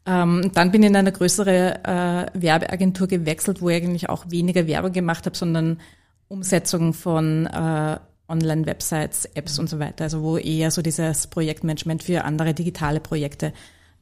Ähm, 0.06 0.52
dann 0.54 0.72
bin 0.72 0.84
ich 0.84 0.90
in 0.90 0.96
eine 0.96 1.12
größere 1.12 1.84
äh, 1.84 2.26
Werbeagentur 2.40 3.08
gewechselt, 3.08 3.62
wo 3.62 3.70
ich 3.70 3.78
eigentlich 3.84 4.10
auch 4.10 4.30
weniger 4.30 4.68
Werbung 4.68 4.92
gemacht 4.92 5.26
habe, 5.26 5.36
sondern 5.36 5.80
Umsetzung 6.28 6.94
von 6.94 7.48
äh, 7.48 7.98
Online-Websites, 8.28 9.26
Apps 9.34 9.60
und 9.60 9.70
so 9.70 9.80
weiter. 9.80 10.04
Also 10.06 10.22
wo 10.22 10.38
eher 10.38 10.72
so 10.72 10.82
dieses 10.82 11.28
Projektmanagement 11.28 12.04
für 12.04 12.24
andere 12.24 12.54
digitale 12.54 13.00
Projekte 13.00 13.54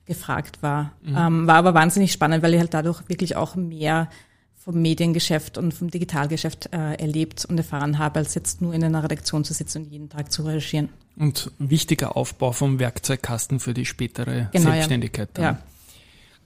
gefragt 0.06 0.62
war. 0.62 0.92
Mhm. 1.02 1.18
Ähm, 1.18 1.48
war 1.48 1.56
aber 1.56 1.74
wahnsinnig 1.74 2.12
spannend, 2.12 2.44
weil 2.44 2.54
ich 2.54 2.60
halt 2.60 2.74
dadurch 2.74 3.08
wirklich 3.08 3.36
auch 3.36 3.56
mehr 3.56 4.10
vom 4.56 4.82
Mediengeschäft 4.82 5.58
und 5.58 5.74
vom 5.74 5.90
Digitalgeschäft 5.90 6.70
äh, 6.72 6.94
erlebt 6.96 7.46
und 7.46 7.58
erfahren 7.58 8.00
habe, 8.00 8.20
als 8.20 8.34
jetzt 8.34 8.62
nur 8.62 8.74
in 8.74 8.84
einer 8.84 9.04
Redaktion 9.04 9.44
zu 9.44 9.54
sitzen 9.54 9.84
und 9.84 9.92
jeden 9.92 10.10
Tag 10.10 10.32
zu 10.32 10.44
recherchieren. 10.44 10.90
Und 11.18 11.52
wichtiger 11.60 12.16
Aufbau 12.16 12.54
vom 12.54 12.80
Werkzeugkasten 12.80 13.60
für 13.60 13.74
die 13.74 13.86
spätere 13.86 14.50
genau, 14.54 14.72
Selbstständigkeit. 14.72 15.30
Dann. 15.34 15.44
Ja. 15.44 15.60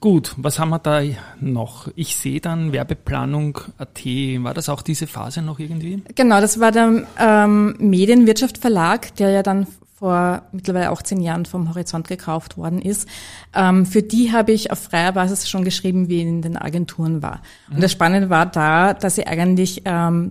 Gut, 0.00 0.34
was 0.36 0.60
haben 0.60 0.68
wir 0.68 0.78
da 0.78 1.02
noch? 1.40 1.88
Ich 1.96 2.16
sehe 2.16 2.40
dann 2.40 2.72
Werbeplanung.at. 2.72 4.04
War 4.44 4.54
das 4.54 4.68
auch 4.68 4.82
diese 4.82 5.08
Phase 5.08 5.42
noch 5.42 5.58
irgendwie? 5.58 6.02
Genau, 6.14 6.40
das 6.40 6.60
war 6.60 6.70
der 6.70 7.04
ähm, 7.18 7.74
Medienwirtschaft 7.80 8.58
Verlag, 8.58 9.16
der 9.16 9.30
ja 9.30 9.42
dann 9.42 9.66
vor 9.98 10.42
mittlerweile 10.52 10.92
auch 10.92 11.02
zehn 11.02 11.20
Jahren 11.20 11.44
vom 11.44 11.70
Horizont 11.70 12.06
gekauft 12.06 12.56
worden 12.56 12.80
ist. 12.80 13.08
Ähm, 13.52 13.84
für 13.84 14.02
die 14.02 14.30
habe 14.30 14.52
ich 14.52 14.70
auf 14.70 14.78
freier 14.78 15.10
Basis 15.10 15.50
schon 15.50 15.64
geschrieben, 15.64 16.08
wie 16.08 16.20
in 16.20 16.42
den 16.42 16.56
Agenturen 16.56 17.20
war. 17.20 17.42
Mhm. 17.68 17.76
Und 17.76 17.82
das 17.82 17.90
Spannende 17.90 18.30
war 18.30 18.46
da, 18.46 18.94
dass 18.94 19.18
ich 19.18 19.26
eigentlich 19.26 19.82
ähm, 19.84 20.30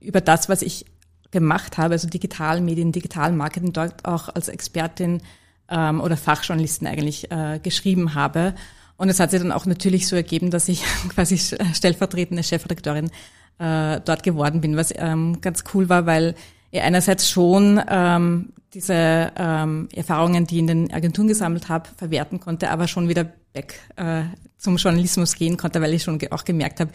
über 0.00 0.20
das, 0.20 0.48
was 0.48 0.62
ich 0.62 0.84
gemacht 1.30 1.78
habe, 1.78 1.94
also 1.94 2.08
Digitalmedien, 2.08 2.90
Digitalmarketing, 2.90 3.72
dort 3.72 4.04
auch 4.04 4.28
als 4.28 4.48
Expertin 4.48 5.22
ähm, 5.68 6.00
oder 6.00 6.16
Fachjournalisten 6.16 6.88
eigentlich 6.88 7.30
äh, 7.30 7.60
geschrieben 7.62 8.16
habe. 8.16 8.54
Und 8.96 9.08
es 9.08 9.20
hat 9.20 9.30
sich 9.30 9.40
dann 9.40 9.52
auch 9.52 9.66
natürlich 9.66 10.08
so 10.08 10.16
ergeben, 10.16 10.50
dass 10.50 10.68
ich 10.68 10.82
quasi 11.14 11.38
stellvertretende 11.38 12.42
Chefredakteurin 12.42 13.10
äh, 13.58 14.00
dort 14.04 14.22
geworden 14.22 14.60
bin, 14.60 14.76
was 14.76 14.92
ähm, 14.96 15.40
ganz 15.40 15.64
cool 15.74 15.88
war, 15.88 16.06
weil 16.06 16.34
ich 16.70 16.80
einerseits 16.80 17.30
schon 17.30 17.80
ähm, 17.88 18.52
diese 18.74 19.32
ähm, 19.36 19.88
Erfahrungen, 19.94 20.46
die 20.46 20.56
ich 20.56 20.60
in 20.60 20.66
den 20.66 20.92
Agenturen 20.92 21.28
gesammelt 21.28 21.68
habe, 21.68 21.88
verwerten 21.96 22.40
konnte, 22.40 22.70
aber 22.70 22.88
schon 22.88 23.08
wieder 23.08 23.24
back 23.52 23.80
äh, 23.96 24.24
zum 24.58 24.76
Journalismus 24.76 25.34
gehen 25.34 25.56
konnte, 25.56 25.80
weil 25.80 25.94
ich 25.94 26.02
schon 26.02 26.20
auch 26.30 26.44
gemerkt 26.44 26.80
habe, 26.80 26.90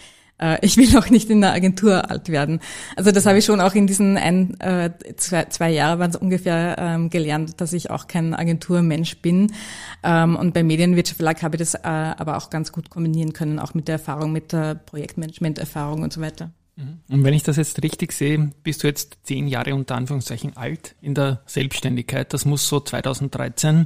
ich 0.61 0.75
will 0.75 0.97
auch 0.97 1.09
nicht 1.09 1.29
in 1.29 1.41
der 1.41 1.53
Agentur 1.53 2.09
alt 2.09 2.29
werden. 2.29 2.61
Also 2.95 3.11
das 3.11 3.27
habe 3.27 3.37
ich 3.37 3.45
schon 3.45 3.61
auch 3.61 3.75
in 3.75 3.85
diesen 3.85 4.17
ein, 4.17 4.59
äh, 4.59 4.89
zwei, 5.15 5.45
zwei 5.45 5.69
Jahre 5.69 5.99
waren 5.99 6.09
es 6.09 6.15
ungefähr 6.15 6.77
ähm, 6.79 7.11
gelernt, 7.11 7.61
dass 7.61 7.73
ich 7.73 7.91
auch 7.91 8.07
kein 8.07 8.33
Agenturmensch 8.33 9.17
bin. 9.17 9.53
Ähm, 10.01 10.35
und 10.35 10.55
beim 10.55 10.65
Medienwirtschaft 10.65 11.21
Verlag 11.21 11.43
habe 11.43 11.55
ich 11.55 11.59
das 11.59 11.75
äh, 11.75 11.87
aber 11.87 12.35
auch 12.35 12.49
ganz 12.49 12.71
gut 12.71 12.89
kombinieren 12.89 13.33
können, 13.33 13.59
auch 13.59 13.75
mit 13.75 13.87
der 13.87 13.93
Erfahrung, 13.93 14.31
mit 14.31 14.51
der 14.53 14.73
Projektmanagement-Erfahrung 14.73 16.01
und 16.01 16.11
so 16.11 16.19
weiter. 16.19 16.51
Mhm. 16.75 16.99
Und 17.07 17.23
wenn 17.23 17.35
ich 17.35 17.43
das 17.43 17.57
jetzt 17.57 17.81
richtig 17.83 18.11
sehe, 18.11 18.51
bist 18.63 18.81
du 18.81 18.87
jetzt 18.87 19.19
zehn 19.23 19.47
Jahre 19.47 19.75
unter 19.75 19.95
Anführungszeichen 19.95 20.57
alt 20.57 20.95
in 21.01 21.13
der 21.13 21.41
Selbstständigkeit. 21.45 22.33
Das 22.33 22.45
muss 22.45 22.67
so 22.67 22.79
2013 22.79 23.85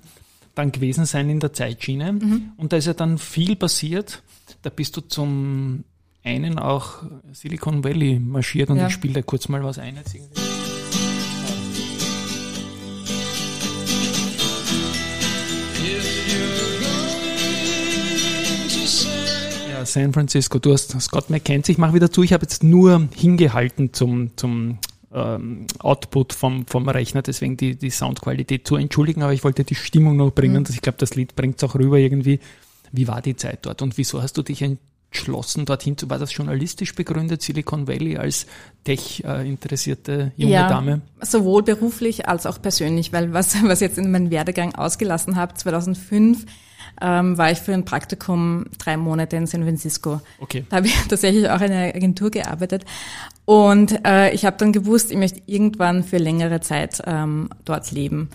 dann 0.54 0.72
gewesen 0.72 1.06
sein 1.06 1.30
in 1.30 1.42
der 1.42 1.52
Zeitschiene. 1.52 2.14
Mhm. 2.14 2.54
Und 2.56 2.72
da 2.72 2.78
ist 2.78 2.86
ja 2.88 2.94
dann 2.94 3.18
viel 3.18 3.58
passiert. 3.58 4.24
Da 4.62 4.70
bist 4.70 4.96
du 4.96 5.02
zum 5.02 5.84
einen 6.25 6.60
auch 6.60 7.03
Silicon 7.32 7.84
Valley 7.84 8.20
marschiert 8.20 8.70
und 8.70 8.77
ja. 8.77 8.88
ich 8.88 8.94
spiele 8.94 9.13
da 9.13 9.22
kurz 9.22 9.48
mal 9.48 9.63
was 9.63 9.79
ein. 9.79 9.96
Jetzt 9.96 10.15
irgendwie. 10.15 10.41
Say 19.86 20.01
San 20.01 20.13
Francisco. 20.13 20.58
Du 20.58 20.74
hast 20.74 21.00
Scott 21.00 21.29
McKenzie, 21.29 21.74
ich 21.74 21.77
mache 21.77 21.94
wieder 21.94 22.12
zu, 22.12 22.24
ich 22.24 22.34
habe 22.34 22.41
jetzt 22.41 22.63
nur 22.63 23.08
hingehalten 23.15 23.94
zum, 23.94 24.36
zum 24.36 24.79
ähm, 25.13 25.67
Output 25.77 26.34
vom, 26.34 26.65
vom 26.65 26.89
Rechner, 26.89 27.22
deswegen 27.22 27.55
die, 27.55 27.75
die 27.75 27.91
Soundqualität 27.91 28.67
zu 28.67 28.77
entschuldigen, 28.77 29.22
aber 29.22 29.34
ich 29.34 29.44
wollte 29.44 29.63
die 29.63 29.75
Stimmung 29.75 30.17
noch 30.17 30.32
bringen. 30.32 30.63
Mhm. 30.63 30.70
Ich 30.74 30.82
glaube, 30.82 30.98
das 30.98 31.15
Lied 31.15 31.36
bringt 31.36 31.58
es 31.58 31.70
auch 31.70 31.75
rüber 31.75 32.00
irgendwie. 32.00 32.39
Wie 32.91 33.08
war 33.08 33.22
die 33.22 33.36
Zeit 33.36 33.60
dort 33.67 33.82
und 33.84 33.98
wieso 33.98 34.22
hast 34.22 34.38
du 34.38 34.41
dich 34.41 34.63
entschlossen, 35.16 35.66
dorthin 35.66 35.98
zu? 35.98 36.10
War 36.10 36.20
das 36.20 36.36
journalistisch 36.36 36.94
begründet, 36.94 37.42
Silicon 37.42 37.88
Valley 37.88 38.18
als 38.18 38.46
Tech-interessierte 38.84 40.34
junge 40.36 40.54
ja, 40.54 40.68
Dame? 40.68 41.02
Sowohl 41.22 41.64
beruflich 41.64 42.28
als 42.28 42.46
auch 42.46 42.62
persönlich, 42.62 43.14
weil 43.14 43.34
was, 43.34 43.56
was 43.64 43.80
jetzt 43.80 43.98
in 43.98 44.12
meinem 44.12 44.30
Werdegang 44.30 44.76
ausgelassen 44.76 45.36
habe, 45.38 45.54
2005 45.54 46.46
ähm, 47.02 47.38
war 47.38 47.52
ich 47.52 47.60
für 47.60 47.74
ein 47.74 47.86
Praktikum 47.86 48.66
drei 48.78 48.98
Monate 48.98 49.38
in 49.38 49.48
San 49.48 49.64
Francisco. 49.64 50.22
Okay. 50.40 50.66
Da 50.70 50.78
habe 50.78 50.88
ich 50.88 50.96
tatsächlich 51.10 51.50
auch 51.50 51.62
in 51.62 51.72
einer 51.72 51.96
Agentur 51.96 52.30
gearbeitet. 52.30 52.86
Und 53.46 54.06
äh, 54.06 54.34
ich 54.34 54.46
habe 54.46 54.58
dann 54.58 54.74
gewusst, 54.74 55.12
ich 55.12 55.18
möchte 55.18 55.42
irgendwann 55.46 56.04
für 56.04 56.18
längere 56.18 56.62
Zeit 56.62 57.02
ähm, 57.06 57.50
dort 57.64 57.92
leben. 57.92 58.30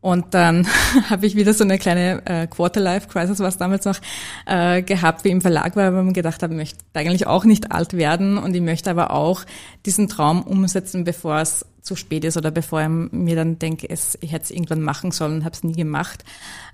Und 0.00 0.34
dann 0.34 0.66
habe 1.10 1.26
ich 1.26 1.34
wieder 1.34 1.52
so 1.52 1.64
eine 1.64 1.78
kleine 1.78 2.24
äh, 2.26 2.46
Quarter-Life-Crisis, 2.46 3.40
was 3.40 3.56
damals 3.56 3.84
noch 3.84 3.98
äh, 4.46 4.82
gehabt, 4.82 5.24
wie 5.24 5.30
im 5.30 5.40
Verlag 5.40 5.74
war, 5.74 5.92
weil 5.92 6.04
man 6.04 6.12
gedacht 6.12 6.42
hat, 6.42 6.50
ich 6.50 6.56
möchte 6.56 6.78
eigentlich 6.94 7.26
auch 7.26 7.44
nicht 7.44 7.72
alt 7.72 7.94
werden 7.94 8.38
und 8.38 8.54
ich 8.54 8.62
möchte 8.62 8.90
aber 8.90 9.10
auch 9.10 9.44
diesen 9.84 10.08
Traum 10.08 10.42
umsetzen, 10.42 11.04
bevor 11.04 11.40
es 11.40 11.66
zu 11.82 11.96
spät 11.96 12.24
ist 12.24 12.36
oder 12.36 12.50
bevor 12.50 12.82
ich 12.82 12.88
mir 12.88 13.36
dann 13.36 13.58
denke, 13.58 13.88
es, 13.88 14.18
ich 14.20 14.32
hätte 14.32 14.44
es 14.44 14.50
irgendwann 14.50 14.82
machen 14.82 15.12
sollen 15.12 15.36
und 15.36 15.44
habe 15.44 15.54
es 15.54 15.64
nie 15.64 15.72
gemacht. 15.72 16.24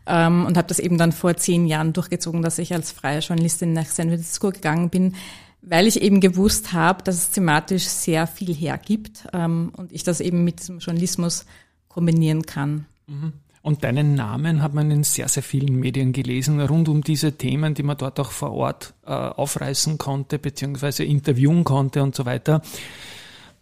Ähm, 0.06 0.46
und 0.46 0.56
habe 0.56 0.68
das 0.68 0.78
eben 0.78 0.98
dann 0.98 1.12
vor 1.12 1.36
zehn 1.36 1.66
Jahren 1.66 1.92
durchgezogen, 1.92 2.42
dass 2.42 2.58
ich 2.58 2.74
als 2.74 2.90
freie 2.90 3.20
Journalistin 3.20 3.72
nach 3.72 3.86
San 3.86 4.08
Francisco 4.08 4.50
gegangen 4.50 4.90
bin, 4.90 5.14
weil 5.60 5.86
ich 5.86 6.02
eben 6.02 6.20
gewusst 6.20 6.72
habe, 6.72 7.04
dass 7.04 7.16
es 7.16 7.30
thematisch 7.30 7.84
sehr 7.84 8.26
viel 8.26 8.52
hergibt 8.52 9.28
ähm, 9.32 9.72
und 9.76 9.92
ich 9.92 10.02
das 10.02 10.20
eben 10.20 10.42
mit 10.42 10.66
dem 10.66 10.80
Journalismus 10.80 11.46
kombinieren 11.88 12.42
kann. 12.42 12.86
Mhm. 13.06 13.32
Und 13.62 13.84
deinen 13.84 14.16
Namen 14.16 14.60
hat 14.60 14.74
man 14.74 14.90
in 14.90 15.04
sehr, 15.04 15.28
sehr 15.28 15.44
vielen 15.44 15.76
Medien 15.78 16.12
gelesen, 16.12 16.60
rund 16.60 16.88
um 16.88 17.02
diese 17.02 17.32
Themen, 17.38 17.74
die 17.74 17.84
man 17.84 17.96
dort 17.96 18.18
auch 18.18 18.32
vor 18.32 18.52
Ort 18.52 18.94
äh, 19.06 19.12
aufreißen 19.12 19.98
konnte, 19.98 20.40
beziehungsweise 20.40 21.04
interviewen 21.04 21.62
konnte 21.62 22.02
und 22.02 22.16
so 22.16 22.26
weiter. 22.26 22.62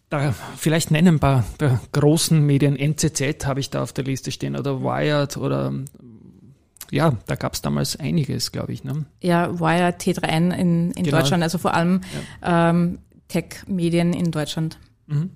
Da 0.08 0.32
vielleicht 0.56 0.90
nennen 0.90 1.16
ein 1.16 1.20
paar 1.20 1.44
der 1.60 1.80
großen 1.92 2.44
Medien, 2.44 2.76
NZZ 2.76 3.44
habe 3.44 3.60
ich 3.60 3.68
da 3.68 3.82
auf 3.82 3.92
der 3.92 4.04
Liste 4.04 4.32
stehen, 4.32 4.56
oder 4.56 4.82
Wired 4.82 5.36
oder 5.36 5.72
ja, 6.90 7.12
da 7.26 7.36
gab 7.36 7.54
es 7.54 7.62
damals 7.62 7.96
einiges, 7.96 8.52
glaube 8.52 8.72
ich. 8.72 8.82
Ne? 8.84 9.04
Ja, 9.20 9.60
Wired, 9.60 10.00
T3N 10.00 10.52
in, 10.56 10.90
in 10.90 11.04
genau. 11.04 11.18
Deutschland, 11.18 11.42
also 11.42 11.58
vor 11.58 11.74
allem 11.74 12.00
ja. 12.42 12.70
ähm, 12.70 12.98
Tech-Medien 13.28 14.12
in 14.12 14.30
Deutschland. 14.30 14.78
Mhm. 15.06 15.30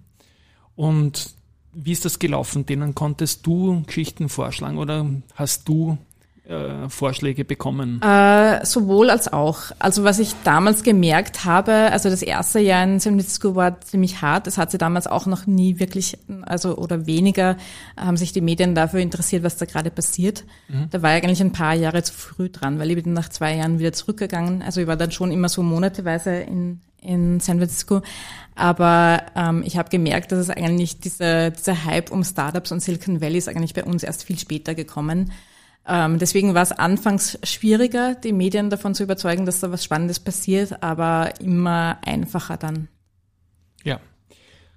Und 0.74 1.34
wie 1.74 1.92
ist 1.92 2.04
das 2.04 2.18
gelaufen? 2.18 2.66
Denen 2.66 2.94
konntest 2.94 3.46
du 3.46 3.82
Geschichten 3.86 4.28
vorschlagen 4.28 4.78
oder 4.78 5.06
hast 5.34 5.68
du 5.68 5.98
äh, 6.46 6.88
Vorschläge 6.88 7.44
bekommen? 7.44 8.02
Äh, 8.02 8.64
sowohl 8.66 9.08
als 9.08 9.32
auch. 9.32 9.72
Also 9.78 10.04
was 10.04 10.18
ich 10.18 10.34
damals 10.44 10.82
gemerkt 10.82 11.44
habe, 11.44 11.72
also 11.72 12.10
das 12.10 12.22
erste 12.22 12.60
Jahr 12.60 12.84
in 12.84 13.00
San 13.00 13.14
Francisco 13.14 13.54
war 13.54 13.80
ziemlich 13.80 14.20
hart. 14.20 14.46
Es 14.46 14.58
hat 14.58 14.70
sie 14.70 14.78
damals 14.78 15.06
auch 15.06 15.24
noch 15.24 15.46
nie 15.46 15.78
wirklich, 15.78 16.18
also 16.42 16.76
oder 16.76 17.06
weniger 17.06 17.56
haben 17.96 18.16
sich 18.16 18.32
die 18.32 18.42
Medien 18.42 18.74
dafür 18.74 19.00
interessiert, 19.00 19.42
was 19.42 19.56
da 19.56 19.64
gerade 19.64 19.90
passiert. 19.90 20.44
Mhm. 20.68 20.88
Da 20.90 21.00
war 21.00 21.16
ich 21.16 21.24
eigentlich 21.24 21.40
ein 21.40 21.52
paar 21.52 21.74
Jahre 21.74 22.02
zu 22.02 22.12
früh 22.12 22.50
dran, 22.50 22.78
weil 22.78 22.90
ich 22.90 23.02
bin 23.02 23.14
nach 23.14 23.30
zwei 23.30 23.56
Jahren 23.56 23.78
wieder 23.78 23.92
zurückgegangen. 23.92 24.62
Also 24.62 24.82
ich 24.82 24.86
war 24.86 24.96
dann 24.96 25.12
schon 25.12 25.32
immer 25.32 25.48
so 25.48 25.62
monateweise 25.62 26.34
in, 26.34 26.80
in 27.00 27.40
San 27.40 27.58
Francisco. 27.58 28.02
Aber 28.54 29.22
ähm, 29.34 29.62
ich 29.64 29.78
habe 29.78 29.88
gemerkt, 29.88 30.30
dass 30.30 30.40
es 30.40 30.50
eigentlich 30.50 31.00
diese, 31.00 31.52
dieser 31.52 31.86
Hype 31.86 32.12
um 32.12 32.22
Startups 32.22 32.70
und 32.70 32.80
Silicon 32.80 33.20
Valley 33.20 33.38
ist 33.38 33.48
eigentlich 33.48 33.74
bei 33.74 33.84
uns 33.84 34.02
erst 34.02 34.24
viel 34.24 34.38
später 34.38 34.74
gekommen. 34.74 35.32
Ähm, 35.86 36.18
deswegen 36.18 36.54
war 36.54 36.62
es 36.62 36.72
anfangs 36.72 37.38
schwieriger, 37.42 38.14
die 38.14 38.32
Medien 38.32 38.70
davon 38.70 38.94
zu 38.94 39.02
überzeugen, 39.02 39.44
dass 39.44 39.60
da 39.60 39.70
was 39.70 39.84
Spannendes 39.84 40.18
passiert, 40.18 40.82
aber 40.82 41.38
immer 41.40 41.98
einfacher 42.04 42.56
dann. 42.56 42.88
Ja. 43.84 44.00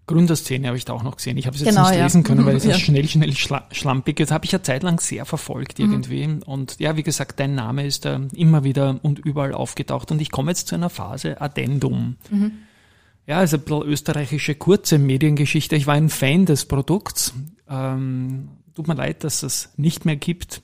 Gründerszene 0.05 0.67
habe 0.67 0.77
ich 0.77 0.85
da 0.85 0.93
auch 0.93 1.03
noch 1.03 1.17
gesehen. 1.17 1.37
Ich 1.37 1.47
habe 1.47 1.55
es 1.55 1.61
jetzt 1.61 1.69
genau, 1.69 1.89
nicht 1.89 1.97
ja. 1.97 2.03
lesen 2.05 2.23
können, 2.23 2.45
weil 2.45 2.55
es 2.55 2.63
ja. 2.65 2.77
schnell, 2.79 3.07
schnell 3.07 3.33
schlampig 3.35 4.19
ist. 4.19 4.31
Habe 4.31 4.45
ich 4.45 4.51
ja 4.51 4.63
zeitlang 4.63 4.99
sehr 4.99 5.25
verfolgt 5.25 5.79
mhm. 5.79 5.91
irgendwie. 5.91 6.27
Mhm. 6.27 6.43
Und 6.43 6.79
ja, 6.79 6.95
wie 6.95 7.03
gesagt, 7.03 7.39
dein 7.39 7.55
Name 7.55 7.85
ist 7.85 8.05
da 8.05 8.21
immer 8.33 8.63
wieder 8.63 8.99
und 9.01 9.19
überall 9.19 9.53
aufgetaucht. 9.53 10.11
Und 10.11 10.21
ich 10.21 10.31
komme 10.31 10.51
jetzt 10.51 10.67
zu 10.67 10.75
einer 10.75 10.89
Phase 10.89 11.41
Addendum. 11.41 12.15
Mhm. 12.29 12.51
Ja, 13.27 13.39
also 13.39 13.57
ein 13.57 13.63
bisschen 13.63 13.83
österreichische 13.83 14.55
kurze 14.55 14.97
Mediengeschichte. 14.97 15.75
Ich 15.75 15.87
war 15.87 15.95
ein 15.95 16.09
Fan 16.09 16.45
des 16.45 16.65
Produkts. 16.65 17.33
Ähm, 17.69 18.47
tut 18.73 18.87
mir 18.87 18.95
leid, 18.95 19.25
dass 19.25 19.43
es 19.43 19.73
nicht 19.75 20.05
mehr 20.05 20.15
gibt. 20.15 20.61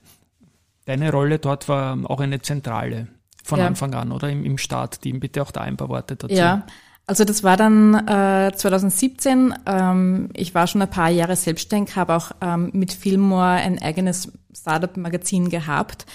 Deine 0.86 1.12
Rolle 1.12 1.40
dort 1.40 1.70
war 1.70 1.98
auch 2.10 2.20
eine 2.20 2.42
zentrale 2.42 3.08
von 3.44 3.60
ja. 3.60 3.68
Anfang 3.68 3.94
an, 3.94 4.12
oder? 4.12 4.30
Im, 4.30 4.46
im 4.46 4.58
Startteam. 4.58 5.20
Bitte 5.20 5.42
auch 5.42 5.52
da 5.52 5.62
ein 5.62 5.78
paar 5.78 5.90
Worte 5.90 6.16
dazu. 6.16 6.34
Ja, 6.34 6.66
also 7.06 7.26
das 7.26 7.44
war 7.44 7.58
dann 7.58 8.08
äh, 8.08 8.52
2017. 8.56 9.54
Ähm, 9.66 10.30
ich 10.34 10.56
war 10.56 10.68
schon 10.68 10.82
ein 10.82 10.90
paar 10.90 11.10
Jahre 11.10 11.36
selbstständig, 11.36 11.96
habe 11.96 12.16
auch 12.16 12.32
ähm, 12.42 12.70
mit 12.74 12.94
Fillmore 12.94 13.44
ein 13.44 13.82
eigenes 13.82 14.32
Startup-Magazin 14.56 15.50
gehabt 15.50 16.06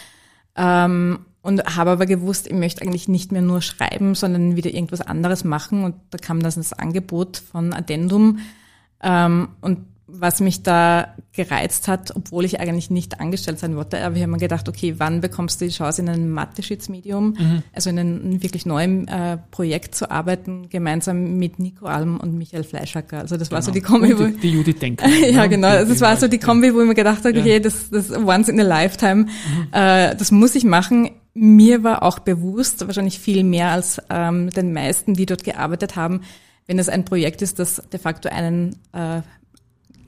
ähm, 0.56 1.26
und 1.42 1.76
habe 1.76 1.90
aber 1.90 2.06
gewusst, 2.06 2.46
ich 2.46 2.54
möchte 2.54 2.82
eigentlich 2.82 3.08
nicht 3.08 3.32
mehr 3.32 3.42
nur 3.42 3.60
schreiben, 3.60 4.14
sondern 4.14 4.56
wieder 4.56 4.72
irgendwas 4.72 5.02
anderes 5.02 5.44
machen. 5.44 5.84
Und 5.84 5.94
da 6.10 6.18
kam 6.18 6.42
das, 6.42 6.54
das 6.54 6.72
Angebot 6.72 7.36
von 7.36 7.74
Addendum. 7.74 8.38
Ähm, 9.02 9.48
und 9.60 9.86
was 10.10 10.40
mich 10.40 10.62
da 10.62 11.14
gereizt 11.32 11.86
hat, 11.86 12.16
obwohl 12.16 12.46
ich 12.46 12.60
eigentlich 12.60 12.88
nicht 12.88 13.20
angestellt 13.20 13.58
sein 13.58 13.76
wollte, 13.76 14.02
aber 14.02 14.16
ich 14.16 14.22
habe 14.22 14.32
mir 14.32 14.38
gedacht, 14.38 14.66
okay, 14.66 14.94
wann 14.96 15.20
bekommst 15.20 15.60
du 15.60 15.66
die 15.66 15.70
Chance, 15.70 16.00
in 16.00 16.08
einem 16.08 16.30
Mathe-Medium, 16.30 17.34
mhm. 17.38 17.62
also 17.74 17.90
in 17.90 17.98
einem 17.98 18.42
wirklich 18.42 18.64
neuen 18.64 19.06
äh, 19.06 19.36
Projekt 19.50 19.94
zu 19.94 20.10
arbeiten, 20.10 20.70
gemeinsam 20.70 21.36
mit 21.36 21.58
Nico 21.58 21.86
Alm 21.86 22.18
und 22.18 22.36
Michael 22.36 22.64
Fleischacker. 22.64 23.18
Also 23.18 23.36
das 23.36 23.50
genau. 23.50 23.56
war 23.56 23.62
so 23.62 23.70
genau. 23.70 23.84
die 23.84 23.92
Kombi, 23.92 24.14
und 24.14 24.36
die, 24.36 24.40
die 24.40 24.50
Judith 24.50 24.78
Denker. 24.78 25.06
ja, 25.30 25.42
ne? 25.42 25.48
genau. 25.50 25.68
Also 25.68 25.92
das 25.92 26.00
war 26.00 26.16
so 26.16 26.26
die 26.26 26.38
Kombi, 26.38 26.74
wo 26.74 26.80
ich 26.80 26.88
mir 26.88 26.94
gedacht 26.94 27.24
habe, 27.24 27.38
okay, 27.38 27.54
ja. 27.54 27.58
das, 27.60 27.90
das 27.90 28.10
once 28.10 28.48
in 28.48 28.58
a 28.58 28.64
lifetime, 28.64 29.24
mhm. 29.24 29.68
äh, 29.72 30.16
das 30.16 30.30
muss 30.30 30.54
ich 30.54 30.64
machen. 30.64 31.10
Mir 31.34 31.84
war 31.84 32.02
auch 32.02 32.18
bewusst, 32.18 32.86
wahrscheinlich 32.86 33.18
viel 33.18 33.44
mehr 33.44 33.68
als 33.68 34.00
ähm, 34.08 34.48
den 34.50 34.72
meisten, 34.72 35.14
die 35.14 35.26
dort 35.26 35.44
gearbeitet 35.44 35.96
haben, 35.96 36.22
wenn 36.66 36.78
es 36.78 36.88
ein 36.88 37.04
Projekt 37.04 37.42
ist, 37.42 37.58
das 37.58 37.82
de 37.92 37.98
facto 37.98 38.28
einen 38.28 38.76
äh, 38.92 39.22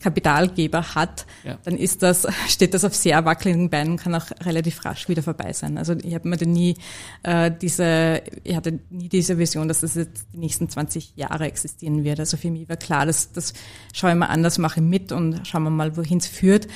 Kapitalgeber 0.00 0.94
hat, 0.94 1.26
ja. 1.44 1.58
dann 1.64 1.76
ist 1.76 2.02
das, 2.02 2.26
steht 2.48 2.74
das 2.74 2.84
auf 2.84 2.94
sehr 2.94 3.24
wackeligen 3.24 3.70
Beinen 3.70 3.92
und 3.92 3.96
kann 4.00 4.14
auch 4.14 4.26
relativ 4.42 4.84
rasch 4.84 5.08
wieder 5.08 5.22
vorbei 5.22 5.52
sein. 5.52 5.78
Also 5.78 5.94
ich 6.02 6.14
habe 6.14 6.28
mir 6.28 6.36
da 6.36 6.46
nie 6.46 6.74
äh, 7.22 7.50
diese, 7.50 8.22
ich 8.42 8.56
hatte 8.56 8.80
nie 8.90 9.08
diese 9.08 9.38
Vision, 9.38 9.68
dass 9.68 9.80
das 9.80 9.94
jetzt 9.94 10.26
die 10.32 10.38
nächsten 10.38 10.68
20 10.68 11.16
Jahre 11.16 11.44
existieren 11.44 12.04
wird. 12.04 12.20
Also 12.20 12.36
für 12.36 12.50
mich 12.50 12.68
war 12.68 12.76
klar, 12.76 13.06
dass 13.06 13.32
das 13.32 13.52
schaue 13.92 14.10
ich 14.10 14.16
mal 14.16 14.26
an, 14.26 14.42
das 14.42 14.58
mache 14.58 14.80
ich 14.80 14.86
mit 14.86 15.12
und 15.12 15.46
schauen 15.46 15.62
wir 15.62 15.70
mal, 15.70 15.96
wohin 15.96 16.18
es 16.18 16.26
führt. 16.26 16.66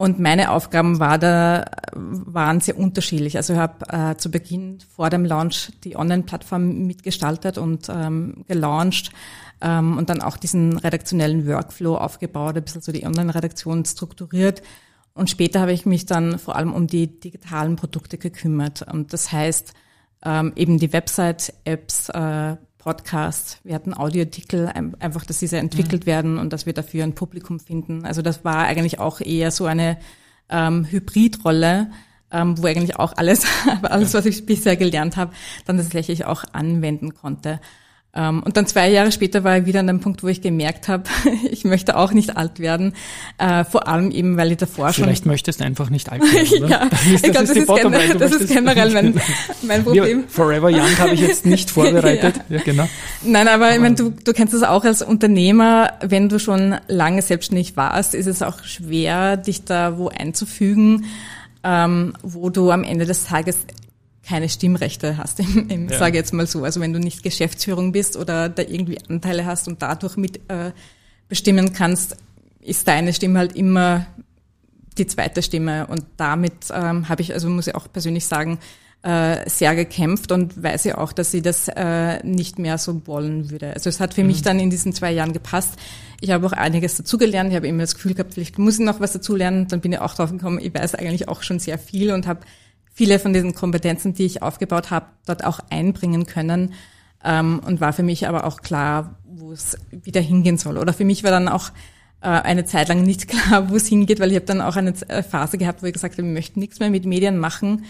Und 0.00 0.18
meine 0.18 0.50
Aufgaben 0.52 0.98
war 0.98 1.18
da, 1.18 1.66
waren 1.92 2.60
sehr 2.60 2.78
unterschiedlich. 2.78 3.36
Also 3.36 3.52
ich 3.52 3.58
habe 3.58 3.84
äh, 3.90 4.16
zu 4.16 4.30
Beginn 4.30 4.78
vor 4.96 5.10
dem 5.10 5.26
Launch 5.26 5.72
die 5.84 5.94
Online-Plattform 5.94 6.86
mitgestaltet 6.86 7.58
und 7.58 7.90
ähm, 7.90 8.46
gelauncht 8.48 9.10
ähm, 9.60 9.98
und 9.98 10.10
dann 10.10 10.22
auch 10.22 10.36
diesen 10.36 10.78
redaktionellen 10.78 11.46
Workflow 11.46 11.96
aufgebaut, 11.96 12.56
ein 12.56 12.64
bisschen 12.64 12.80
so 12.80 12.92
die 12.92 13.06
Online-Redaktion 13.06 13.84
strukturiert. 13.84 14.62
Und 15.14 15.28
später 15.28 15.60
habe 15.60 15.72
ich 15.72 15.86
mich 15.86 16.06
dann 16.06 16.38
vor 16.38 16.56
allem 16.56 16.72
um 16.72 16.86
die 16.86 17.20
digitalen 17.20 17.76
Produkte 17.76 18.16
gekümmert. 18.16 18.82
Und 18.82 19.12
das 19.12 19.32
heißt 19.32 19.74
ähm, 20.24 20.52
eben 20.56 20.78
die 20.78 20.92
Website, 20.92 21.52
Apps, 21.64 22.08
äh, 22.10 22.56
Podcasts. 22.78 23.58
Wir 23.62 23.74
hatten 23.74 23.92
Audioartikel, 23.92 24.66
einfach, 24.66 25.24
dass 25.26 25.38
diese 25.38 25.58
entwickelt 25.58 26.02
mhm. 26.04 26.06
werden 26.06 26.38
und 26.38 26.52
dass 26.52 26.64
wir 26.64 26.72
dafür 26.72 27.04
ein 27.04 27.14
Publikum 27.14 27.60
finden. 27.60 28.06
Also 28.06 28.22
das 28.22 28.44
war 28.44 28.64
eigentlich 28.64 28.98
auch 28.98 29.20
eher 29.20 29.50
so 29.50 29.66
eine 29.66 29.98
ähm, 30.48 30.86
Hybridrolle, 30.86 31.90
ähm, 32.32 32.56
wo 32.56 32.66
eigentlich 32.66 32.96
auch 32.96 33.12
alles, 33.16 33.44
alles, 33.82 34.14
was 34.14 34.24
ich 34.24 34.46
bisher 34.46 34.76
gelernt 34.76 35.16
habe, 35.16 35.32
dann 35.66 35.76
tatsächlich 35.76 36.24
auch 36.24 36.44
anwenden 36.52 37.14
konnte. 37.14 37.60
Ähm, 38.12 38.42
und 38.42 38.56
dann 38.56 38.66
zwei 38.66 38.90
Jahre 38.90 39.12
später 39.12 39.44
war 39.44 39.58
ich 39.58 39.66
wieder 39.66 39.80
an 39.80 39.86
dem 39.86 40.00
Punkt, 40.00 40.24
wo 40.24 40.28
ich 40.28 40.40
gemerkt 40.40 40.88
habe, 40.88 41.04
ich 41.50 41.64
möchte 41.64 41.96
auch 41.96 42.12
nicht 42.12 42.36
alt 42.36 42.58
werden. 42.58 42.94
Äh, 43.38 43.64
vor 43.64 43.86
allem 43.86 44.10
eben, 44.10 44.36
weil 44.36 44.50
ich 44.50 44.58
davor 44.58 44.74
Vielleicht 44.74 44.96
schon... 44.96 45.04
Vielleicht 45.04 45.26
möchtest 45.26 45.60
du 45.60 45.64
einfach 45.64 45.90
nicht 45.90 46.10
alt 46.10 46.22
werden, 46.32 46.68
ja, 46.68 46.88
ich 47.04 47.22
glaube, 47.22 47.46
das, 47.46 47.50
ist, 47.50 47.66
generell, 47.68 48.14
das 48.18 48.32
ist 48.32 48.52
generell 48.52 48.92
mein, 48.92 49.20
mein 49.62 49.84
Problem. 49.84 50.20
Ja, 50.20 50.24
Forever 50.28 50.70
Young 50.70 50.98
habe 50.98 51.14
ich 51.14 51.20
jetzt 51.20 51.46
nicht 51.46 51.70
vorbereitet. 51.70 52.36
ja. 52.48 52.56
ja. 52.56 52.62
genau. 52.64 52.88
Nein, 53.22 53.46
aber, 53.46 53.66
aber 53.66 53.74
ich 53.74 53.80
meine, 53.80 53.94
du, 53.94 54.10
du 54.10 54.32
kennst 54.32 54.54
das 54.54 54.64
auch 54.64 54.84
als 54.84 55.02
Unternehmer, 55.02 55.92
wenn 56.02 56.28
du 56.28 56.40
schon 56.40 56.76
lange 56.88 57.22
selbstständig 57.22 57.76
warst, 57.76 58.14
ist 58.14 58.26
es 58.26 58.42
auch 58.42 58.64
schwer, 58.64 59.36
dich 59.36 59.64
da 59.64 59.98
wo 59.98 60.08
einzufügen, 60.08 61.04
ähm, 61.62 62.14
wo 62.22 62.50
du 62.50 62.72
am 62.72 62.82
Ende 62.82 63.06
des 63.06 63.24
Tages 63.24 63.58
keine 64.30 64.48
Stimmrechte 64.48 65.16
hast, 65.16 65.40
im, 65.40 65.68
im 65.68 65.88
ja. 65.88 65.98
sage 65.98 66.16
jetzt 66.16 66.32
mal 66.32 66.46
so. 66.46 66.62
Also 66.62 66.80
wenn 66.80 66.92
du 66.92 67.00
nicht 67.00 67.24
Geschäftsführung 67.24 67.90
bist 67.90 68.16
oder 68.16 68.48
da 68.48 68.62
irgendwie 68.62 68.98
Anteile 69.08 69.44
hast 69.44 69.66
und 69.66 69.82
dadurch 69.82 70.16
mit 70.16 70.40
äh, 70.48 70.70
bestimmen 71.28 71.72
kannst, 71.72 72.16
ist 72.60 72.86
deine 72.86 73.12
Stimme 73.12 73.40
halt 73.40 73.56
immer 73.56 74.06
die 74.98 75.06
zweite 75.06 75.42
Stimme. 75.42 75.88
Und 75.88 76.04
damit 76.16 76.52
ähm, 76.72 77.08
habe 77.08 77.22
ich, 77.22 77.34
also 77.34 77.48
muss 77.48 77.66
ich 77.66 77.74
auch 77.74 77.88
persönlich 77.92 78.26
sagen, 78.26 78.60
äh, 79.02 79.48
sehr 79.48 79.74
gekämpft 79.74 80.30
und 80.30 80.62
weiß 80.62 80.84
ja 80.84 80.98
auch, 80.98 81.12
dass 81.12 81.32
sie 81.32 81.42
das 81.42 81.68
äh, 81.68 82.24
nicht 82.24 82.58
mehr 82.58 82.78
so 82.78 83.06
wollen 83.06 83.50
würde. 83.50 83.72
Also 83.72 83.88
es 83.88 83.98
hat 83.98 84.14
für 84.14 84.20
mhm. 84.20 84.28
mich 84.28 84.42
dann 84.42 84.60
in 84.60 84.70
diesen 84.70 84.92
zwei 84.92 85.10
Jahren 85.10 85.32
gepasst. 85.32 85.74
Ich 86.20 86.30
habe 86.30 86.46
auch 86.46 86.52
einiges 86.52 86.96
dazugelernt. 86.96 87.50
Ich 87.50 87.56
habe 87.56 87.66
immer 87.66 87.82
das 87.82 87.94
Gefühl 87.94 88.14
gehabt, 88.14 88.34
vielleicht 88.34 88.58
muss 88.58 88.78
ich 88.78 88.84
noch 88.84 89.00
was 89.00 89.12
dazulernen. 89.12 89.66
Dann 89.68 89.80
bin 89.80 89.92
ich 89.92 89.98
auch 89.98 90.14
drauf 90.14 90.30
gekommen, 90.30 90.60
ich 90.62 90.72
weiß 90.72 90.94
eigentlich 90.94 91.28
auch 91.28 91.42
schon 91.42 91.58
sehr 91.58 91.78
viel 91.78 92.12
und 92.12 92.26
habe 92.26 92.40
viele 93.00 93.18
von 93.18 93.32
diesen 93.32 93.54
Kompetenzen, 93.54 94.12
die 94.12 94.26
ich 94.26 94.42
aufgebaut 94.42 94.90
habe, 94.90 95.06
dort 95.24 95.42
auch 95.42 95.60
einbringen 95.70 96.26
können. 96.26 96.74
Ähm, 97.24 97.62
und 97.64 97.80
war 97.80 97.94
für 97.94 98.02
mich 98.02 98.28
aber 98.28 98.44
auch 98.44 98.60
klar, 98.60 99.16
wo 99.24 99.52
es 99.52 99.78
wieder 99.90 100.20
hingehen 100.20 100.58
soll. 100.58 100.76
Oder 100.76 100.92
für 100.92 101.06
mich 101.06 101.24
war 101.24 101.30
dann 101.30 101.48
auch 101.48 101.70
äh, 102.20 102.28
eine 102.28 102.66
Zeit 102.66 102.88
lang 102.88 103.02
nicht 103.02 103.26
klar, 103.28 103.70
wo 103.70 103.76
es 103.76 103.86
hingeht, 103.86 104.20
weil 104.20 104.28
ich 104.28 104.36
habe 104.36 104.44
dann 104.44 104.60
auch 104.60 104.76
eine 104.76 104.92
Phase 104.94 105.56
gehabt, 105.56 105.82
wo 105.82 105.86
ich 105.86 105.94
gesagt 105.94 106.18
habe, 106.18 106.28
ich 106.28 106.34
möchte 106.34 106.58
nichts 106.58 106.78
mehr 106.78 106.90
mit 106.90 107.06
Medien 107.06 107.38
machen 107.38 107.86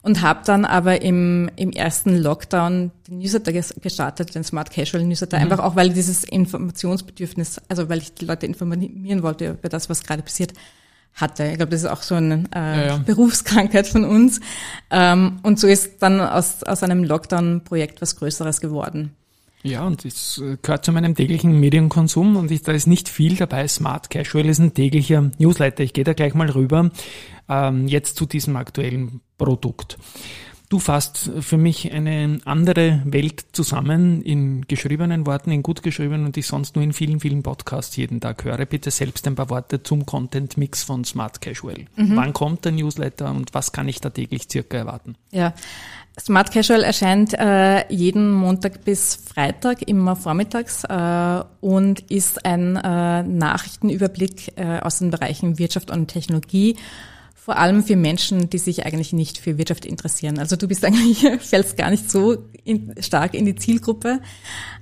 und 0.00 0.22
habe 0.22 0.40
dann 0.46 0.64
aber 0.64 1.02
im, 1.02 1.50
im 1.56 1.70
ersten 1.70 2.16
Lockdown 2.16 2.92
den 3.08 3.18
Newsletter 3.18 3.52
gestartet, 3.52 4.34
den 4.34 4.42
Smart 4.44 4.70
Casual 4.70 5.04
Newsletter, 5.04 5.36
mhm. 5.36 5.42
einfach 5.42 5.58
auch, 5.62 5.76
weil 5.76 5.90
dieses 5.90 6.24
Informationsbedürfnis, 6.24 7.60
also 7.68 7.90
weil 7.90 7.98
ich 7.98 8.14
die 8.14 8.24
Leute 8.24 8.46
informieren 8.46 9.22
wollte 9.22 9.50
über 9.50 9.68
das, 9.68 9.90
was 9.90 10.02
gerade 10.02 10.22
passiert, 10.22 10.54
hatte. 11.14 11.44
Ich 11.46 11.56
glaube, 11.56 11.70
das 11.70 11.82
ist 11.82 11.88
auch 11.88 12.02
so 12.02 12.14
eine 12.14 12.44
äh, 12.54 12.58
ja, 12.58 12.86
ja. 12.86 12.96
Berufskrankheit 12.98 13.86
von 13.86 14.04
uns. 14.04 14.40
Ähm, 14.90 15.40
und 15.42 15.58
so 15.58 15.66
ist 15.66 16.02
dann 16.02 16.20
aus, 16.20 16.62
aus 16.62 16.82
einem 16.82 17.04
Lockdown-Projekt 17.04 18.00
was 18.00 18.16
Größeres 18.16 18.60
geworden. 18.60 19.14
Ja, 19.62 19.86
und 19.86 20.04
es 20.06 20.38
äh, 20.38 20.56
gehört 20.62 20.84
zu 20.84 20.92
meinem 20.92 21.14
täglichen 21.14 21.60
Medienkonsum 21.60 22.36
und 22.36 22.50
ich, 22.50 22.62
da 22.62 22.72
ist 22.72 22.86
nicht 22.86 23.08
viel 23.08 23.36
dabei. 23.36 23.68
Smart 23.68 24.08
Casual 24.08 24.46
ist 24.46 24.58
ein 24.58 24.72
täglicher 24.72 25.30
Newsletter. 25.38 25.82
Ich 25.82 25.92
gehe 25.92 26.04
da 26.04 26.14
gleich 26.14 26.32
mal 26.34 26.48
rüber, 26.48 26.90
ähm, 27.48 27.86
jetzt 27.86 28.16
zu 28.16 28.24
diesem 28.24 28.56
aktuellen 28.56 29.20
Produkt. 29.36 29.98
Du 30.70 30.78
fasst 30.78 31.32
für 31.40 31.56
mich 31.56 31.92
eine 31.92 32.38
andere 32.44 33.02
Welt 33.04 33.44
zusammen 33.50 34.22
in 34.22 34.68
geschriebenen 34.68 35.26
Worten, 35.26 35.50
in 35.50 35.64
gut 35.64 35.82
geschriebenen 35.82 36.26
und 36.26 36.36
ich 36.36 36.46
sonst 36.46 36.76
nur 36.76 36.84
in 36.84 36.92
vielen, 36.92 37.18
vielen 37.18 37.42
Podcasts 37.42 37.96
jeden 37.96 38.20
Tag 38.20 38.44
höre. 38.44 38.64
Bitte 38.66 38.92
selbst 38.92 39.26
ein 39.26 39.34
paar 39.34 39.50
Worte 39.50 39.82
zum 39.82 40.06
Content 40.06 40.56
Mix 40.56 40.84
von 40.84 41.04
Smart 41.04 41.40
Casual. 41.40 41.86
Mhm. 41.96 42.14
Wann 42.14 42.32
kommt 42.32 42.64
der 42.64 42.70
Newsletter 42.70 43.32
und 43.32 43.52
was 43.52 43.72
kann 43.72 43.88
ich 43.88 44.00
da 44.00 44.10
täglich 44.10 44.42
circa 44.48 44.76
erwarten? 44.76 45.16
Ja, 45.32 45.54
Smart 46.20 46.52
Casual 46.52 46.84
erscheint 46.84 47.34
äh, 47.34 47.92
jeden 47.92 48.30
Montag 48.30 48.84
bis 48.84 49.16
Freitag, 49.16 49.82
immer 49.88 50.14
vormittags 50.14 50.84
äh, 50.84 51.42
und 51.60 52.08
ist 52.12 52.46
ein 52.46 52.76
äh, 52.76 53.24
Nachrichtenüberblick 53.24 54.52
äh, 54.56 54.78
aus 54.78 55.00
den 55.00 55.10
Bereichen 55.10 55.58
Wirtschaft 55.58 55.90
und 55.90 56.06
Technologie, 56.06 56.76
vor 57.42 57.56
allem 57.56 57.82
für 57.82 57.96
Menschen, 57.96 58.50
die 58.50 58.58
sich 58.58 58.84
eigentlich 58.84 59.12
nicht 59.12 59.38
für 59.38 59.56
Wirtschaft 59.56 59.86
interessieren. 59.86 60.38
Also 60.38 60.56
du 60.56 60.68
bist 60.68 60.84
eigentlich, 60.86 61.26
fällst 61.40 61.76
gar 61.76 61.90
nicht 61.90 62.10
so 62.10 62.36
in, 62.64 62.94
stark 63.00 63.34
in 63.34 63.46
die 63.46 63.54
Zielgruppe, 63.54 64.20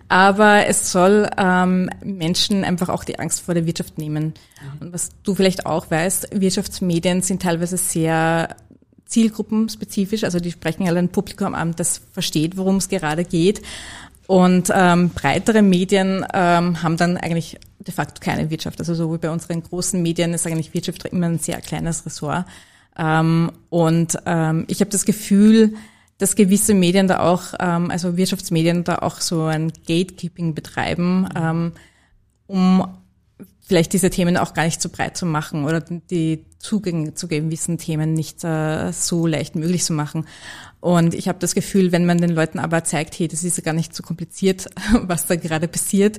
aber 0.09 0.67
es 0.67 0.91
soll 0.91 1.29
ähm, 1.37 1.91
Menschen 2.03 2.65
einfach 2.65 2.89
auch 2.89 3.05
die 3.05 3.19
Angst 3.19 3.43
vor 3.43 3.55
der 3.55 3.67
Wirtschaft 3.67 3.99
nehmen. 3.99 4.35
Und 4.81 4.93
was 4.93 5.11
du 5.23 5.35
vielleicht 5.35 5.67
auch 5.67 5.91
weißt, 5.91 6.29
Wirtschaftsmedien 6.33 7.23
sind 7.23 7.43
teilweise 7.43 7.77
sehr 7.77 8.57
zielgruppenspezifisch, 9.05 10.25
also 10.25 10.39
die 10.39 10.51
sprechen 10.51 10.87
alle 10.87 10.99
ein 10.99 11.09
Publikum 11.09 11.55
an, 11.55 11.75
das 11.77 12.03
versteht, 12.13 12.57
worum 12.57 12.77
es 12.77 12.89
gerade 12.89 13.25
geht. 13.25 13.63
Und 14.29 14.71
ähm, 14.75 15.09
breitere 15.09 15.63
Medien 15.63 16.23
ähm, 16.35 16.83
haben 16.83 16.99
dann 16.99 17.17
eigentlich 17.17 17.59
de 17.79 17.95
facto 17.95 18.21
keine 18.21 18.51
Wirtschaft. 18.51 18.79
Also 18.79 18.95
so 18.95 19.11
wie 19.11 19.17
bei 19.17 19.31
unseren 19.31 19.63
großen 19.63 20.03
Medien 20.03 20.35
ist 20.35 20.47
eigentlich 20.47 20.75
Wirtschaft 20.75 21.07
immer 21.07 21.29
ein 21.29 21.39
sehr 21.39 21.63
kleines 21.63 22.05
Ressort. 22.05 22.45
Ähm, 22.99 23.51
und 23.71 24.19
ähm, 24.27 24.67
ich 24.69 24.81
habe 24.81 24.91
das 24.91 25.07
Gefühl, 25.07 25.77
dass 26.19 26.37
gewisse 26.37 26.75
Medien 26.75 27.09
da 27.09 27.21
auch, 27.21 27.55
ähm, 27.59 27.91
also 27.91 28.19
Wirtschaftsmedien 28.19 28.85
da 28.85 28.97
auch 28.97 29.23
so 29.23 29.45
ein 29.45 29.73
Gatekeeping 29.87 30.55
betreiben, 30.55 31.27
ähm, 31.35 31.73
um 32.49 32.87
vielleicht 33.67 33.93
diese 33.93 34.11
Themen 34.11 34.37
auch 34.37 34.55
gar 34.55 34.65
nicht 34.65 34.81
so 34.81 34.89
breit 34.89 35.17
zu 35.17 35.27
machen 35.27 35.65
oder 35.65 35.81
die 35.81 36.45
Zugänge 36.59 37.15
zu 37.15 37.29
gewissen 37.29 37.77
Themen 37.79 38.15
nicht 38.15 38.43
äh, 38.43 38.93
so 38.93 39.27
leicht 39.27 39.57
möglich 39.57 39.85
zu 39.85 39.93
machen. 39.93 40.27
Und 40.81 41.15
ich 41.15 41.29
habe 41.29 41.39
das 41.39 41.55
Gefühl, 41.55 41.93
wenn 41.93 42.07
man 42.07 42.19
den 42.19 42.31
Leuten 42.31 42.59
aber 42.59 42.85
zeigt, 42.85 43.19
hey, 43.19 43.29
das 43.29 43.45
ist 43.45 43.59
ja 43.59 43.65
gar 43.65 43.75
nicht 43.75 43.95
so 43.95 44.03
kompliziert, 44.03 44.67
was 45.03 45.27
da 45.27 45.37
gerade 45.37 45.69
passiert, 45.69 46.19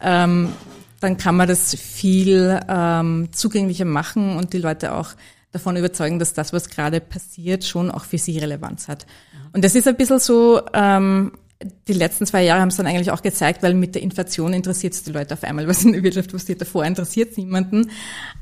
ähm, 0.00 0.52
dann 1.00 1.16
kann 1.16 1.36
man 1.36 1.46
das 1.46 1.74
viel 1.74 2.60
ähm, 2.68 3.28
zugänglicher 3.32 3.84
machen 3.84 4.36
und 4.36 4.52
die 4.52 4.58
Leute 4.58 4.94
auch 4.94 5.10
davon 5.52 5.76
überzeugen, 5.76 6.18
dass 6.18 6.32
das, 6.32 6.52
was 6.52 6.68
gerade 6.68 7.00
passiert, 7.00 7.64
schon 7.64 7.90
auch 7.90 8.04
für 8.04 8.18
sie 8.18 8.38
Relevanz 8.38 8.88
hat. 8.88 9.06
Und 9.52 9.64
das 9.64 9.74
ist 9.74 9.86
ein 9.86 9.96
bisschen 9.96 10.18
so, 10.18 10.60
ähm, 10.74 11.32
die 11.88 11.92
letzten 11.92 12.24
zwei 12.24 12.44
Jahre 12.44 12.60
haben 12.60 12.68
es 12.68 12.76
dann 12.76 12.86
eigentlich 12.86 13.10
auch 13.10 13.22
gezeigt, 13.22 13.64
weil 13.64 13.74
mit 13.74 13.96
der 13.96 14.02
Inflation 14.02 14.52
interessiert 14.52 14.94
es 14.94 15.02
die 15.02 15.10
Leute 15.10 15.34
auf 15.34 15.42
einmal, 15.42 15.66
was 15.68 15.84
in 15.84 15.92
der 15.92 16.04
Wirtschaft 16.04 16.30
passiert. 16.30 16.60
Davor 16.60 16.84
interessiert 16.84 17.32
es 17.32 17.36
niemanden. 17.36 17.90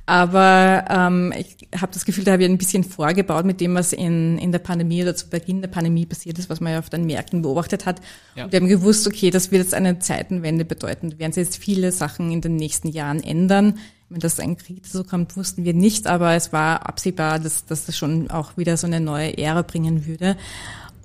Aber 0.05 0.85
ähm, 0.91 1.33
ich 1.37 1.57
habe 1.81 1.93
das 1.93 2.05
Gefühl, 2.05 2.25
da 2.25 2.33
habe 2.33 2.43
ich 2.45 2.49
ein 2.49 2.59
bisschen 2.59 2.85
vorgebaut 2.85 3.47
mit 3.47 3.61
dem, 3.63 3.75
was 3.75 3.95
in, 3.95 4.37
in 4.37 4.53
der 4.53 4.59
Pandemie 4.59 5.03
oder 5.03 5.17
zu 5.17 5.31
Beginn 5.31 5.63
der 5.63 5.69
Pandemie 5.69 6.05
passiert 6.05 6.39
ist, 6.39 6.51
was 6.51 6.61
man 6.61 6.75
ja 6.75 6.79
auf 6.79 6.91
den 6.91 7.07
Märkten 7.07 7.41
beobachtet 7.41 7.87
hat. 7.87 8.03
Ja. 8.35 8.45
Und 8.45 8.53
wir 8.53 8.61
haben 8.61 8.69
gewusst, 8.69 9.07
okay, 9.07 9.31
das 9.31 9.51
wird 9.51 9.63
jetzt 9.63 9.75
eine 9.75 9.99
Zeitenwende 9.99 10.67
bedeuten. 10.67 11.11
Da 11.11 11.19
werden 11.19 11.33
sich 11.33 11.45
jetzt 11.45 11.57
viele 11.57 11.93
Sachen 11.93 12.31
in 12.31 12.43
den 12.43 12.57
nächsten 12.57 12.89
Jahren 12.89 13.23
ändern. 13.23 13.79
Wenn 14.11 14.21
das 14.21 14.39
ein 14.39 14.59
Krieg 14.59 14.87
so 14.87 15.05
kommt, 15.05 15.37
wussten 15.37 15.65
wir 15.65 15.75
nicht, 15.75 16.07
aber 16.07 16.35
es 16.35 16.53
war 16.53 16.87
absehbar, 16.87 17.39
dass, 17.39 17.65
dass 17.65 17.87
das 17.87 17.97
schon 17.97 18.31
auch 18.31 18.57
wieder 18.57 18.77
so 18.77 18.87
eine 18.87 19.01
neue 19.01 19.37
Ära 19.39 19.63
bringen 19.63 20.07
würde. 20.07 20.37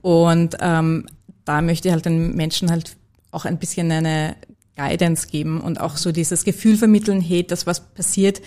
Und 0.02 0.58
ähm, 0.62 1.06
da 1.52 1.62
möchte 1.62 1.90
ich 1.90 1.94
halt 1.94 2.06
den 2.06 2.34
Menschen 2.34 2.72
halt 2.72 2.96
auch 3.32 3.44
ein 3.44 3.60
bisschen 3.60 3.92
eine 3.92 4.38
Guidance 4.78 5.28
geben 5.28 5.60
und 5.60 5.82
auch 5.82 5.98
so 5.98 6.14
dieses 6.14 6.46
Gefühl 6.46 6.78
vermitteln, 6.78 7.20
hey, 7.20 7.46
das, 7.46 7.68
was 7.68 7.82
passiert, 7.82 8.42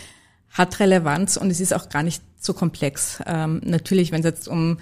hat 0.51 0.81
Relevanz 0.81 1.37
und 1.37 1.51
es 1.51 1.61
ist 1.61 1.75
auch 1.75 1.91
gar 1.91 2.03
nicht 2.03 2.23
so 2.39 2.55
komplex. 2.55 3.19
Ähm, 3.27 3.61
natürlich, 3.65 4.11
wenn 4.11 4.21
es 4.21 4.27
jetzt 4.27 4.49
um 4.49 4.79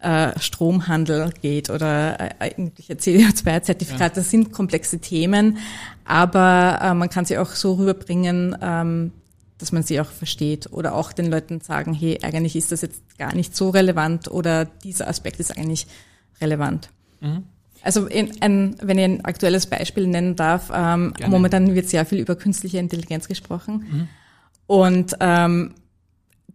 äh, 0.00 0.38
Stromhandel 0.38 1.32
geht 1.40 1.70
oder 1.70 2.20
äh, 2.20 2.48
irgendwelche 2.48 2.94
CO2-Zertifikate, 2.94 4.02
ja. 4.02 4.08
das 4.22 4.30
sind 4.30 4.52
komplexe 4.52 4.98
Themen, 4.98 5.58
aber 6.04 6.78
äh, 6.82 6.94
man 6.94 7.08
kann 7.08 7.24
sie 7.24 7.38
auch 7.38 7.52
so 7.52 7.74
rüberbringen, 7.74 8.54
ähm, 8.60 9.12
dass 9.56 9.72
man 9.72 9.82
sie 9.82 9.98
auch 9.98 10.10
versteht 10.10 10.72
oder 10.72 10.94
auch 10.94 11.12
den 11.12 11.30
Leuten 11.30 11.60
sagen, 11.60 11.94
hey, 11.94 12.18
eigentlich 12.22 12.54
ist 12.54 12.70
das 12.70 12.82
jetzt 12.82 13.16
gar 13.16 13.34
nicht 13.34 13.56
so 13.56 13.70
relevant 13.70 14.28
oder 14.30 14.66
dieser 14.66 15.08
Aspekt 15.08 15.40
ist 15.40 15.56
eigentlich 15.56 15.86
relevant. 16.40 16.90
Mhm. 17.20 17.44
Also 17.82 18.06
in, 18.06 18.30
ein, 18.40 18.76
wenn 18.80 18.98
ich 18.98 19.04
ein 19.04 19.24
aktuelles 19.24 19.66
Beispiel 19.66 20.06
nennen 20.06 20.36
darf, 20.36 20.70
ähm, 20.74 21.14
momentan 21.26 21.74
wird 21.74 21.88
sehr 21.88 22.06
viel 22.06 22.18
über 22.18 22.36
künstliche 22.36 22.78
Intelligenz 22.78 23.28
gesprochen. 23.28 23.86
Mhm. 23.90 24.08
Und 24.66 25.16
ähm, 25.20 25.74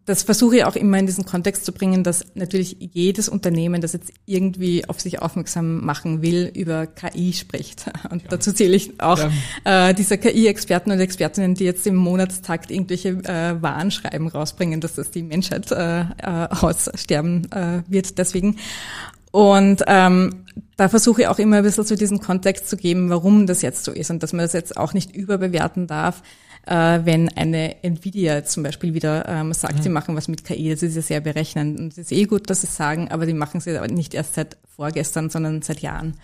das 0.08 0.24
versuche 0.24 0.56
ich 0.56 0.64
auch 0.64 0.78
immer 0.78 0.98
in 0.98 1.06
diesen 1.06 1.26
Kontext 1.26 1.66
zu 1.66 1.74
bringen, 1.74 2.06
dass 2.06 2.24
natürlich 2.34 2.78
jedes 2.80 3.28
Unternehmen, 3.28 3.82
das 3.82 3.92
jetzt 3.92 4.14
irgendwie 4.26 4.88
auf 4.88 5.02
sich 5.02 5.22
aufmerksam 5.22 5.84
machen 5.84 6.22
will, 6.22 6.50
über 6.56 6.88
KI 6.88 7.34
spricht. 7.34 7.92
Und 8.10 8.24
ja. 8.24 8.30
dazu 8.30 8.54
zähle 8.54 8.74
ich 8.78 9.02
auch 9.02 9.20
ja. 9.66 9.90
äh, 9.90 9.94
diese 9.94 10.18
KI-Experten 10.18 10.92
und 10.92 11.00
Expertinnen, 11.02 11.56
die 11.56 11.66
jetzt 11.66 11.86
im 11.86 11.96
Monatstakt 11.96 12.72
irgendwelche 12.72 13.10
äh, 13.10 13.62
Warnschreiben 13.62 14.30
rausbringen, 14.30 14.80
dass 14.80 14.96
das 14.96 15.12
die 15.12 15.24
Menschheit 15.24 15.70
äh, 15.74 16.02
äh, 16.02 16.06
aussterben 16.52 17.52
äh, 17.52 17.84
wird 17.88 18.18
deswegen. 18.18 18.56
Und 19.38 19.84
ähm, 19.86 20.46
da 20.78 20.90
versuche 20.90 21.22
ich 21.22 21.28
auch 21.28 21.38
immer 21.38 21.58
ein 21.58 21.64
bisschen 21.64 21.86
zu 21.86 21.96
diesem 21.96 22.20
Kontext 22.20 22.68
zu 22.68 22.76
geben, 22.76 23.12
warum 23.12 23.46
das 23.46 23.62
jetzt 23.62 23.84
so 23.84 23.92
ist 23.92 24.10
und 24.10 24.24
dass 24.24 24.34
man 24.34 24.44
das 24.44 24.54
jetzt 24.54 24.78
auch 24.78 24.96
nicht 24.96 25.16
überbewerten 25.16 25.86
darf, 25.86 26.24
äh, 26.66 27.02
wenn 27.04 27.30
eine 27.38 27.84
Nvidia 27.84 28.46
zum 28.46 28.64
Beispiel 28.64 28.96
wieder 28.96 29.28
ähm, 29.28 29.54
sagt, 29.54 29.76
mhm. 29.76 29.82
sie 29.84 29.90
machen 29.90 30.16
was 30.16 30.28
mit 30.28 30.44
KI. 30.44 30.72
Das 30.72 30.82
ist 30.82 30.96
ja 30.96 31.04
sehr 31.04 31.22
berechnend 31.22 31.80
und 31.80 31.92
es 31.92 32.00
ist 32.00 32.12
eh 32.14 32.24
gut, 32.24 32.50
dass 32.50 32.62
sie 32.62 32.68
sagen, 32.68 33.12
aber 33.12 33.28
die 33.28 33.36
machen 33.36 33.62
sie 33.62 33.78
aber 33.78 33.88
nicht 33.88 34.16
erst 34.16 34.34
seit 34.34 34.58
vorgestern, 34.76 35.30
sondern 35.30 35.62
seit 35.62 35.82
Jahren. 35.82 36.16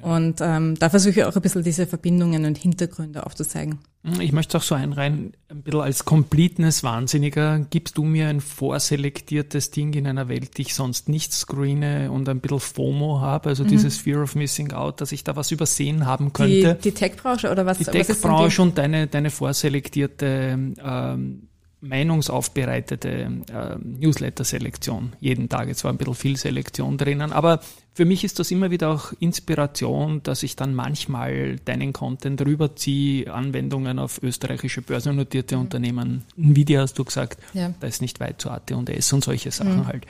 Und 0.00 0.40
ähm, 0.40 0.74
da 0.78 0.88
versuche 0.88 1.20
ich 1.20 1.24
auch 1.24 1.36
ein 1.36 1.42
bisschen 1.42 1.62
diese 1.62 1.86
Verbindungen 1.86 2.46
und 2.46 2.56
Hintergründe 2.56 3.26
aufzuzeigen. 3.26 3.78
Hm, 4.04 4.22
ich 4.22 4.32
möchte 4.32 4.56
auch 4.56 4.62
so 4.62 4.74
einreihen, 4.74 5.34
ein 5.50 5.62
bisschen 5.62 5.82
als 5.82 6.06
Completeness-Wahnsinniger, 6.06 7.66
gibst 7.68 7.98
du 7.98 8.04
mir 8.04 8.28
ein 8.28 8.40
vorselektiertes 8.40 9.70
Ding 9.70 9.92
in 9.92 10.06
einer 10.06 10.28
Welt, 10.28 10.56
die 10.56 10.62
ich 10.62 10.74
sonst 10.74 11.10
nicht 11.10 11.34
screene 11.34 12.10
und 12.10 12.26
ein 12.30 12.40
bisschen 12.40 12.60
FOMO 12.60 13.20
habe, 13.20 13.50
also 13.50 13.64
mhm. 13.64 13.68
dieses 13.68 13.98
Fear 13.98 14.22
of 14.22 14.34
Missing 14.34 14.72
Out, 14.72 15.02
dass 15.02 15.12
ich 15.12 15.24
da 15.24 15.36
was 15.36 15.50
übersehen 15.50 16.06
haben 16.06 16.32
könnte. 16.32 16.74
Die, 16.76 16.90
die 16.90 16.92
Tech-Branche 16.92 17.50
oder 17.50 17.66
was? 17.66 17.76
Die 17.76 17.84
Tech-Branche 17.84 18.62
und 18.62 18.78
deine, 18.78 19.08
deine 19.08 19.30
vorselektierte 19.30 20.74
ähm, 20.82 21.48
meinungsaufbereitete 21.82 23.08
äh, 23.08 23.76
Newsletter-Selektion 23.82 25.12
jeden 25.20 25.48
Tag. 25.48 25.68
Es 25.68 25.84
war 25.84 25.92
ein 25.92 25.98
bisschen 25.98 26.14
viel 26.14 26.36
Selektion 26.36 26.96
drinnen, 26.96 27.32
aber 27.32 27.60
für 27.92 28.04
mich 28.04 28.24
ist 28.24 28.38
das 28.38 28.50
immer 28.50 28.70
wieder 28.70 28.90
auch 28.90 29.12
Inspiration, 29.18 30.22
dass 30.22 30.42
ich 30.42 30.56
dann 30.56 30.74
manchmal 30.74 31.56
deinen 31.56 31.92
Content 31.92 32.40
rüberziehe, 32.40 33.32
Anwendungen 33.32 33.98
auf 33.98 34.22
österreichische 34.22 34.80
börsennotierte 34.80 35.56
mhm. 35.56 35.62
Unternehmen. 35.62 36.22
Nvidia 36.36 36.80
hast 36.80 36.98
du 36.98 37.04
gesagt, 37.04 37.42
ja. 37.52 37.74
da 37.80 37.86
ist 37.86 38.00
nicht 38.00 38.20
weit 38.20 38.40
zu 38.40 38.50
AT&S 38.50 39.12
und 39.12 39.24
solche 39.24 39.50
Sachen 39.50 39.80
mhm. 39.80 39.86
halt. 39.88 40.06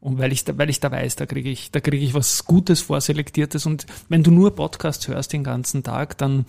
Und 0.00 0.18
weil 0.18 0.32
ich 0.32 0.44
da, 0.44 0.58
weil 0.58 0.68
ich 0.68 0.80
da 0.80 0.90
weiß, 0.90 1.16
da 1.16 1.24
kriege 1.24 1.48
ich, 1.48 1.70
da 1.70 1.80
kriege 1.80 2.04
ich 2.04 2.12
was 2.12 2.44
Gutes 2.44 2.82
vorselektiertes. 2.82 3.64
Und 3.64 3.86
wenn 4.10 4.22
du 4.22 4.30
nur 4.30 4.54
Podcasts 4.54 5.08
hörst 5.08 5.32
den 5.32 5.44
ganzen 5.44 5.82
Tag, 5.82 6.18
dann 6.18 6.44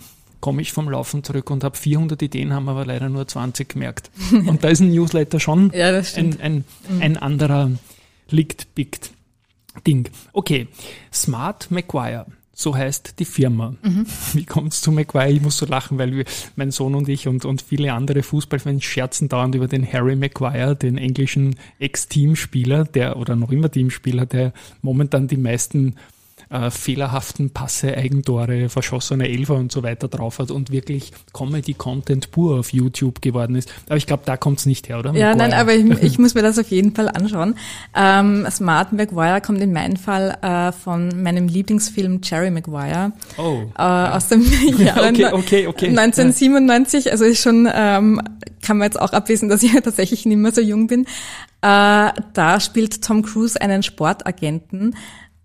komme 0.46 0.62
ich 0.62 0.72
vom 0.72 0.88
Laufen 0.88 1.24
zurück 1.24 1.50
und 1.50 1.64
habe 1.64 1.76
400 1.76 2.22
Ideen, 2.22 2.52
haben 2.52 2.68
aber 2.68 2.86
leider 2.86 3.08
nur 3.08 3.26
20 3.26 3.68
gemerkt. 3.68 4.12
Und 4.30 4.62
da 4.62 4.68
ist 4.68 4.78
ein 4.78 4.92
Newsletter 4.92 5.40
schon 5.40 5.72
ja, 5.74 5.88
ein, 5.88 6.40
ein, 6.40 6.64
mhm. 6.88 7.02
ein 7.02 7.16
anderer 7.16 7.72
liegt, 8.30 8.72
biegt 8.76 9.10
Ding. 9.84 10.08
Okay, 10.32 10.68
Smart 11.12 11.72
Macquire. 11.72 12.26
So 12.54 12.76
heißt 12.76 13.18
die 13.18 13.24
Firma. 13.24 13.74
Mhm. 13.82 14.06
Wie 14.34 14.44
kommt 14.44 14.72
es 14.72 14.82
zu 14.82 14.92
Maguire? 14.92 15.32
Ich 15.32 15.42
muss 15.42 15.56
so 15.56 15.66
lachen, 15.66 15.98
weil 15.98 16.14
wir, 16.14 16.24
mein 16.54 16.70
Sohn 16.70 16.94
und 16.94 17.08
ich 17.08 17.26
und, 17.26 17.44
und 17.44 17.60
viele 17.60 17.92
andere 17.92 18.22
Fußballfans 18.22 18.84
scherzen 18.84 19.28
dauernd 19.28 19.56
über 19.56 19.66
den 19.66 19.84
Harry 19.92 20.14
Maguire, 20.14 20.76
den 20.76 20.96
englischen 20.96 21.56
Ex-Teamspieler, 21.80 22.84
der 22.84 23.16
oder 23.16 23.34
noch 23.34 23.50
immer 23.50 23.68
Teamspieler, 23.68 24.26
der 24.26 24.52
momentan 24.80 25.26
die 25.26 25.38
meisten 25.38 25.96
äh, 26.50 26.70
fehlerhaften 26.70 27.50
Passe, 27.50 27.96
Eigentore, 27.96 28.68
verschossene 28.68 29.28
Elfer 29.28 29.54
und 29.54 29.72
so 29.72 29.82
weiter 29.82 30.08
drauf 30.08 30.38
hat 30.38 30.50
und 30.50 30.70
wirklich 30.70 31.12
Comedy-Content 31.32 32.30
pur 32.30 32.60
auf 32.60 32.72
YouTube 32.72 33.20
geworden 33.20 33.56
ist. 33.56 33.72
Aber 33.86 33.96
ich 33.96 34.06
glaube, 34.06 34.22
da 34.26 34.36
kommt 34.36 34.60
es 34.60 34.66
nicht 34.66 34.88
her, 34.88 34.98
oder? 34.98 35.12
Ja, 35.14 35.30
Maguire. 35.30 35.36
nein, 35.36 35.52
aber 35.54 35.74
ich, 35.74 36.02
ich, 36.02 36.18
muss 36.20 36.34
mir 36.34 36.42
das 36.42 36.58
auf 36.58 36.68
jeden 36.68 36.94
Fall 36.94 37.08
anschauen. 37.08 37.56
Ähm, 37.94 38.46
Smart 38.50 38.92
Maguire 38.92 39.40
kommt 39.40 39.60
in 39.60 39.72
meinem 39.72 39.96
Fall 39.96 40.36
äh, 40.42 40.72
von 40.72 41.22
meinem 41.22 41.48
Lieblingsfilm 41.48 42.20
Jerry 42.22 42.50
Maguire 42.50 43.12
oh, 43.38 43.62
äh, 43.76 43.82
ja. 43.82 44.16
aus 44.16 44.28
dem 44.28 44.42
Jahr 44.78 45.08
okay, 45.08 45.26
okay, 45.32 45.66
okay. 45.66 45.88
1997. 45.88 47.10
Also 47.10 47.24
ist 47.24 47.42
schon, 47.42 47.68
ähm, 47.72 48.20
kann 48.62 48.78
man 48.78 48.86
jetzt 48.86 49.00
auch 49.00 49.12
ablesen, 49.12 49.48
dass 49.48 49.62
ich 49.62 49.72
tatsächlich 49.82 50.26
nicht 50.26 50.36
mehr 50.36 50.52
so 50.52 50.60
jung 50.60 50.86
bin. 50.86 51.06
Äh, 51.62 52.12
da 52.34 52.60
spielt 52.60 53.02
Tom 53.02 53.22
Cruise 53.22 53.60
einen 53.60 53.82
Sportagenten, 53.82 54.94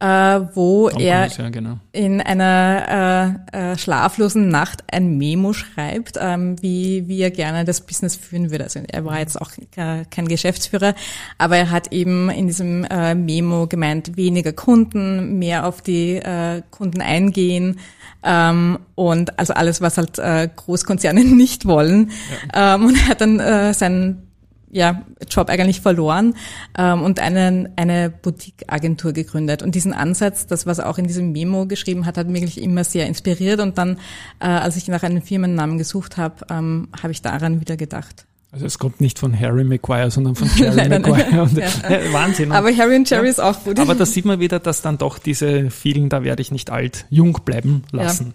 äh, 0.02 0.42
wo 0.56 0.90
Tom 0.90 1.00
er 1.00 1.28
Cruise, 1.28 1.42
ja, 1.44 1.50
genau. 1.50 1.78
in 1.92 2.22
einer 2.22 3.46
äh, 3.54 3.74
äh, 3.74 3.78
schlaflosen 3.78 4.50
Nacht 4.50 4.84
ein 4.92 5.18
Memo 5.18 5.54
schreibt, 5.54 6.18
ähm, 6.20 6.56
wie, 6.62 7.08
wie 7.08 7.22
er 7.22 7.30
gerne 7.30 7.66
das 7.66 7.82
Business 7.82 8.16
führen 8.16 8.50
würde. 8.50 8.64
Also 8.64 8.80
er 8.92 9.06
war 9.06 9.20
jetzt 9.20 9.40
auch 9.40 9.52
kein 9.76 10.28
Geschäftsführer, 10.28 10.96
aber 11.38 11.58
er 11.58 11.70
hat 11.70 11.92
eben 11.92 12.32
in 12.32 12.48
diesem 12.48 12.84
äh, 12.86 13.14
Memo 13.14 13.68
gemeint, 13.68 14.18
weniger 14.18 14.54
Kunden, 14.54 15.38
mehr 15.38 15.68
auf 15.68 15.82
die 15.82 16.16
äh, 16.16 16.64
Kunden 16.72 17.02
eingehen, 17.02 17.80
ähm, 18.24 18.80
und 18.96 19.40
also 19.40 19.54
alles, 19.54 19.82
was 19.82 19.98
halt 19.98 20.20
äh, 20.20 20.48
Großkonzerne 20.56 21.24
nicht 21.26 21.66
wollen. 21.66 22.12
Ja. 22.54 22.76
Ähm, 22.76 22.86
und 22.86 22.96
er 22.96 23.08
hat 23.08 23.22
dann 23.22 23.40
äh, 23.40 23.74
sein 23.74 24.31
ja, 24.72 25.04
Job 25.30 25.50
eigentlich 25.50 25.82
verloren 25.82 26.36
ähm, 26.78 27.02
und 27.02 27.20
einen, 27.20 27.70
eine 27.76 28.10
Boutique-Agentur 28.10 29.14
gegründet. 29.14 29.62
Und 29.62 29.76
diesen 29.76 29.94
Ansatz, 29.94 30.48
das, 30.48 30.66
was 30.66 30.80
er 30.80 30.90
auch 30.90 30.98
in 30.98 31.08
diesem 31.08 31.32
Memo 31.32 31.66
geschrieben 31.66 32.06
hat, 32.06 32.18
hat 32.18 32.28
mich 32.28 32.42
wirklich 32.42 32.64
immer 32.64 32.84
sehr 32.84 33.08
inspiriert. 33.08 33.60
Und 33.60 33.78
dann, 33.78 33.98
äh, 34.40 34.48
als 34.48 34.78
ich 34.78 34.88
nach 34.88 35.04
einem 35.04 35.22
Firmennamen 35.22 35.78
gesucht 35.78 36.18
habe, 36.18 36.46
ähm, 36.50 36.88
habe 37.02 37.12
ich 37.12 37.22
daran 37.22 37.60
wieder 37.60 37.78
gedacht. 37.78 38.26
Also 38.54 38.66
es 38.66 38.80
kommt 38.80 39.00
nicht 39.00 39.18
von 39.18 39.38
Harry 39.38 39.64
Maguire, 39.64 40.12
sondern 40.12 40.36
von 40.36 40.50
Jerry 40.56 40.90
Maguire. 40.90 41.44
Und, 41.44 41.58
ja. 41.58 41.68
Ja, 41.90 42.14
Wahnsinn. 42.14 42.52
Aber 42.52 42.76
Harry 42.76 42.96
und 42.96 43.10
Jerry 43.10 43.26
ja. 43.26 43.32
ist 43.32 43.40
auch 43.40 43.64
gut. 43.64 43.80
Aber 43.80 43.96
da 43.96 44.06
sieht 44.06 44.26
man 44.26 44.40
wieder, 44.40 44.60
dass 44.60 44.82
dann 44.82 44.98
doch 44.98 45.20
diese 45.20 45.70
vielen, 45.70 46.10
da 46.10 46.24
werde 46.24 46.42
ich 46.42 46.52
nicht 46.52 46.70
alt, 46.70 47.06
jung 47.10 47.40
bleiben 47.46 47.84
lassen. 47.92 48.34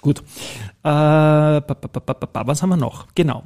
Gut. 0.00 0.22
Äh, 0.84 0.88
was 0.88 2.62
haben 2.62 2.68
wir 2.68 2.76
noch? 2.76 3.06
Genau. 3.16 3.42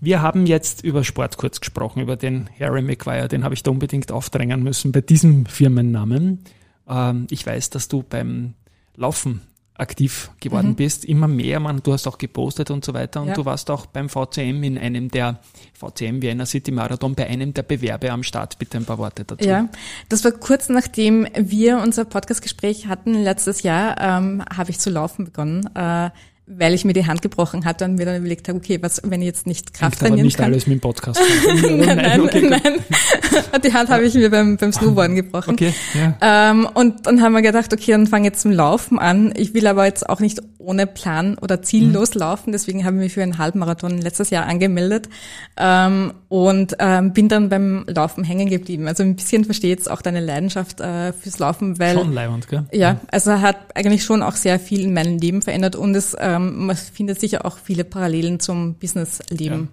Wir 0.00 0.22
haben 0.22 0.46
jetzt 0.46 0.82
über 0.82 1.04
Sport 1.04 1.36
kurz 1.36 1.60
gesprochen, 1.60 2.00
über 2.00 2.16
den 2.16 2.48
Harry 2.58 2.82
Maguire, 2.82 3.28
den 3.28 3.44
habe 3.44 3.54
ich 3.54 3.62
da 3.62 3.70
unbedingt 3.70 4.10
aufdrängen 4.10 4.62
müssen 4.62 4.92
bei 4.92 5.02
diesem 5.02 5.44
Firmennamen. 5.44 6.44
Ähm, 6.88 7.26
ich 7.30 7.46
weiß, 7.46 7.70
dass 7.70 7.88
du 7.88 8.02
beim 8.02 8.54
Laufen 8.96 9.42
aktiv 9.80 10.30
geworden 10.40 10.70
mhm. 10.70 10.74
bist, 10.74 11.04
immer 11.06 11.26
mehr, 11.26 11.58
man, 11.58 11.82
du 11.82 11.92
hast 11.92 12.06
auch 12.06 12.18
gepostet 12.18 12.70
und 12.70 12.84
so 12.84 12.92
weiter 12.92 13.22
und 13.22 13.28
ja. 13.28 13.34
du 13.34 13.46
warst 13.46 13.70
auch 13.70 13.86
beim 13.86 14.10
VCM 14.10 14.62
in 14.62 14.78
einem 14.78 15.10
der 15.10 15.40
VCM 15.72 16.20
Vienna 16.20 16.44
City 16.44 16.70
Marathon 16.70 17.14
bei 17.14 17.26
einem 17.26 17.54
der 17.54 17.62
Bewerbe 17.62 18.12
am 18.12 18.22
Start. 18.22 18.58
Bitte 18.58 18.76
ein 18.76 18.84
paar 18.84 18.98
Worte 18.98 19.24
dazu. 19.24 19.48
Ja, 19.48 19.68
das 20.10 20.22
war 20.24 20.32
kurz 20.32 20.68
nachdem 20.68 21.26
wir 21.34 21.78
unser 21.78 22.04
Podcastgespräch 22.04 22.88
hatten 22.88 23.14
letztes 23.14 23.62
Jahr, 23.62 23.98
ähm, 23.98 24.44
habe 24.54 24.70
ich 24.70 24.78
zu 24.78 24.90
laufen 24.90 25.24
begonnen. 25.24 25.74
Äh, 25.74 26.10
weil 26.58 26.74
ich 26.74 26.84
mir 26.84 26.92
die 26.92 27.06
Hand 27.06 27.22
gebrochen 27.22 27.64
hatte 27.64 27.84
und 27.84 27.94
mir 27.94 28.06
dann 28.06 28.16
überlegt 28.16 28.48
habe, 28.48 28.58
okay, 28.58 28.78
was, 28.82 29.00
wenn 29.04 29.20
ich 29.20 29.26
jetzt 29.26 29.46
nicht 29.46 29.72
Kraft 29.72 30.00
Hängt 30.00 30.00
trainieren 30.00 30.26
nicht 30.26 30.36
kann. 30.36 30.46
alles 30.46 30.66
mit 30.66 30.78
dem 30.78 30.80
Podcast. 30.80 31.20
nein, 31.46 31.78
nein, 31.78 31.96
nein, 31.96 32.20
okay, 32.20 32.42
nein. 32.42 33.60
Die 33.64 33.72
Hand 33.72 33.88
habe 33.88 34.04
ich 34.04 34.14
mir 34.14 34.30
beim, 34.30 34.56
beim 34.56 34.72
Snowboarden 34.72 35.16
gebrochen. 35.16 35.52
Okay, 35.54 35.72
ja. 35.94 36.50
Ähm, 36.50 36.68
und 36.74 37.06
dann 37.06 37.22
haben 37.22 37.32
wir 37.32 37.42
gedacht, 37.42 37.72
okay, 37.72 37.92
dann 37.92 38.06
fange 38.06 38.26
jetzt 38.26 38.40
zum 38.40 38.50
Laufen 38.50 38.98
an. 38.98 39.32
Ich 39.36 39.54
will 39.54 39.66
aber 39.66 39.86
jetzt 39.86 40.08
auch 40.08 40.20
nicht 40.20 40.40
ohne 40.58 40.86
Plan 40.86 41.38
oder 41.38 41.62
ziellos 41.62 42.14
mhm. 42.14 42.20
laufen, 42.20 42.52
deswegen 42.52 42.84
habe 42.84 42.96
ich 42.96 43.02
mich 43.02 43.12
für 43.14 43.22
einen 43.22 43.38
Halbmarathon 43.38 43.98
letztes 43.98 44.30
Jahr 44.30 44.46
angemeldet 44.46 45.08
ähm, 45.56 46.12
und 46.28 46.76
ähm, 46.78 47.12
bin 47.12 47.28
dann 47.28 47.48
beim 47.48 47.84
Laufen 47.86 48.24
hängen 48.24 48.48
geblieben. 48.48 48.86
Also 48.86 49.02
ein 49.02 49.16
bisschen 49.16 49.44
verstehe 49.44 49.70
jetzt 49.70 49.90
auch 49.90 50.02
deine 50.02 50.20
Leidenschaft 50.20 50.80
äh, 50.80 51.12
fürs 51.12 51.38
Laufen, 51.38 51.78
weil 51.78 51.96
schon 51.96 52.12
leibend, 52.12 52.48
gell? 52.48 52.66
Ja, 52.72 53.00
also 53.10 53.40
hat 53.40 53.56
eigentlich 53.74 54.04
schon 54.04 54.22
auch 54.22 54.36
sehr 54.36 54.60
viel 54.60 54.82
in 54.82 54.92
meinem 54.92 55.18
Leben 55.18 55.42
verändert 55.42 55.76
und 55.76 55.94
es 55.94 56.16
ähm, 56.20 56.39
ähm, 56.40 56.66
man 56.66 56.76
findet 56.76 57.20
sicher 57.20 57.44
auch 57.44 57.58
viele 57.58 57.84
Parallelen 57.84 58.40
zum 58.40 58.74
Businessleben. 58.74 59.68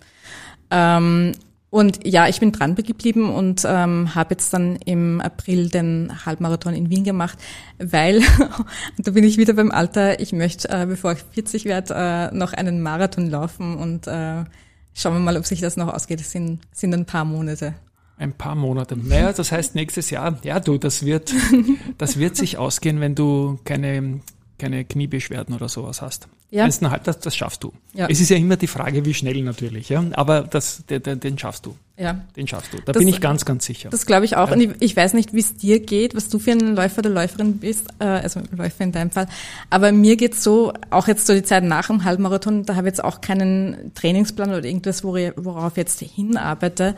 Ja. 0.72 0.98
Ähm, 0.98 1.34
und 1.70 2.08
ja, 2.08 2.28
ich 2.30 2.40
bin 2.40 2.54
dran 2.54 2.76
geblieben 2.76 3.30
und 3.30 3.64
ähm, 3.66 4.16
habe 4.16 4.36
jetzt 4.36 4.54
dann 4.54 4.78
im 4.86 5.20
April 5.20 5.70
den 5.70 6.26
Halbmarathon 6.26 6.74
in 6.74 6.90
Wien 6.90 7.04
gemacht, 7.04 7.38
weil, 7.78 8.22
da 8.98 9.12
bin 9.12 9.26
ich 9.26 9.38
wieder 9.38 9.54
beim 9.54 9.72
Alter, 9.72 10.20
ich 10.22 10.32
möchte, 10.32 10.70
äh, 10.70 10.86
bevor 10.86 11.12
ich 11.12 11.20
40 11.32 11.66
werde, 11.66 11.94
äh, 11.94 12.36
noch 12.36 12.54
einen 12.54 12.82
Marathon 12.82 13.30
laufen 13.30 13.76
und 13.76 14.08
äh, 14.08 14.46
schauen 14.94 15.14
wir 15.14 15.20
mal, 15.20 15.36
ob 15.36 15.46
sich 15.46 15.60
das 15.60 15.76
noch 15.76 15.94
ausgeht. 15.94 16.22
Es 16.22 16.32
sind, 16.32 16.60
sind 16.72 16.94
ein 16.94 17.06
paar 17.06 17.26
Monate. 17.26 17.74
Ein 18.18 18.32
paar 18.32 18.56
Monate. 18.56 18.96
Naja, 18.96 19.34
das 19.34 19.52
heißt 19.52 19.76
nächstes 19.76 20.10
Jahr, 20.10 20.40
ja 20.44 20.62
du, 20.62 20.78
das 20.78 21.06
wird, 21.06 21.34
das 21.98 22.18
wird 22.18 22.38
sich 22.38 22.58
ausgehen, 22.58 23.02
wenn 23.02 23.14
du 23.14 23.60
keine 23.66 24.22
keine 24.58 24.86
Kniebeschwerden 24.86 25.56
oder 25.56 25.70
sowas 25.70 26.02
hast. 26.02 26.28
Ja. 26.50 26.70
Halt, 26.90 27.08
das, 27.08 27.20
das 27.20 27.36
schaffst 27.36 27.64
du. 27.64 27.74
Ja. 27.94 28.08
Es 28.10 28.22
ist 28.22 28.30
ja 28.30 28.38
immer 28.38 28.56
die 28.56 28.68
Frage, 28.68 29.04
wie 29.04 29.14
schnell 29.14 29.42
natürlich, 29.42 29.90
ja. 29.90 30.04
Aber 30.14 30.44
das, 30.44 30.84
den, 30.90 31.20
den 31.20 31.38
schaffst 31.38 31.66
du. 31.66 31.76
Ja. 31.98 32.22
Den 32.38 32.48
schaffst 32.48 32.74
du. 32.74 32.78
Da 32.78 32.94
das, 32.94 33.00
bin 33.00 33.08
ich 33.10 33.20
ganz, 33.20 33.44
ganz 33.44 33.66
sicher. 33.66 33.90
Das 33.90 34.06
glaube 34.06 34.24
ich 34.24 34.38
auch. 34.38 34.48
Ja. 34.48 34.54
Und 34.54 34.62
ich, 34.62 34.70
ich, 34.80 34.96
weiß 34.96 35.14
nicht, 35.14 35.34
wie 35.34 35.42
es 35.42 35.58
dir 35.58 35.82
geht, 35.82 36.16
was 36.16 36.30
du 36.30 36.40
für 36.40 36.52
ein 36.52 36.76
Läufer 36.76 37.00
oder 37.00 37.10
Läuferin 37.10 37.58
bist, 37.58 37.88
äh, 38.00 38.06
also 38.06 38.42
Läufer 38.56 38.84
in 38.86 38.94
deinem 38.94 39.12
Fall. 39.12 39.28
Aber 39.70 39.92
mir 39.92 40.16
geht's 40.16 40.42
so, 40.42 40.72
auch 40.90 41.08
jetzt 41.10 41.28
so 41.28 41.34
die 41.34 41.44
Zeit 41.44 41.64
nach 41.64 41.88
dem 41.88 42.06
Halbmarathon, 42.06 42.64
da 42.64 42.76
habe 42.76 42.88
ich 42.88 42.94
jetzt 42.94 43.04
auch 43.04 43.20
keinen 43.20 43.92
Trainingsplan 43.96 44.50
oder 44.50 44.64
irgendwas, 44.64 45.04
worauf 45.04 45.74
ich 45.74 45.78
jetzt 45.78 46.00
hinarbeite. 46.00 46.96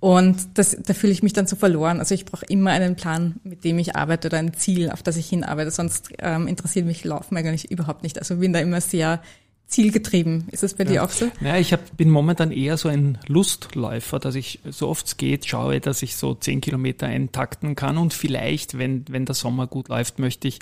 Und 0.00 0.36
das, 0.54 0.76
da 0.80 0.94
fühle 0.94 1.12
ich 1.12 1.22
mich 1.22 1.32
dann 1.32 1.46
so 1.46 1.56
verloren. 1.56 1.98
Also 1.98 2.14
ich 2.14 2.24
brauche 2.24 2.46
immer 2.46 2.70
einen 2.70 2.94
Plan, 2.94 3.36
mit 3.42 3.64
dem 3.64 3.78
ich 3.78 3.96
arbeite 3.96 4.28
oder 4.28 4.38
ein 4.38 4.54
Ziel, 4.54 4.90
auf 4.90 5.02
das 5.02 5.16
ich 5.16 5.28
hinarbeite. 5.28 5.70
Sonst 5.70 6.10
ähm, 6.18 6.46
interessiert 6.46 6.86
mich 6.86 7.04
Laufen 7.04 7.36
eigentlich 7.36 7.70
überhaupt 7.70 8.04
nicht. 8.04 8.18
Also 8.18 8.36
bin 8.36 8.52
da 8.52 8.60
immer 8.60 8.80
sehr 8.80 9.20
zielgetrieben. 9.66 10.48
Ist 10.50 10.62
das 10.62 10.74
bei 10.74 10.84
ja. 10.84 10.90
dir 10.90 11.04
auch 11.04 11.10
so? 11.10 11.30
Ja, 11.40 11.56
ich 11.56 11.72
hab, 11.72 11.96
bin 11.96 12.10
momentan 12.10 12.52
eher 12.52 12.76
so 12.76 12.88
ein 12.88 13.18
Lustläufer, 13.26 14.18
dass 14.18 14.34
ich 14.34 14.60
so 14.70 14.88
oft 14.88 15.06
es 15.06 15.16
geht 15.16 15.46
schaue, 15.46 15.80
dass 15.80 16.02
ich 16.02 16.16
so 16.16 16.34
zehn 16.34 16.60
Kilometer 16.60 17.06
eintakten 17.06 17.74
kann 17.74 17.98
und 17.98 18.14
vielleicht, 18.14 18.78
wenn, 18.78 19.04
wenn 19.08 19.26
der 19.26 19.34
Sommer 19.34 19.66
gut 19.66 19.88
läuft, 19.88 20.18
möchte 20.18 20.48
ich 20.48 20.60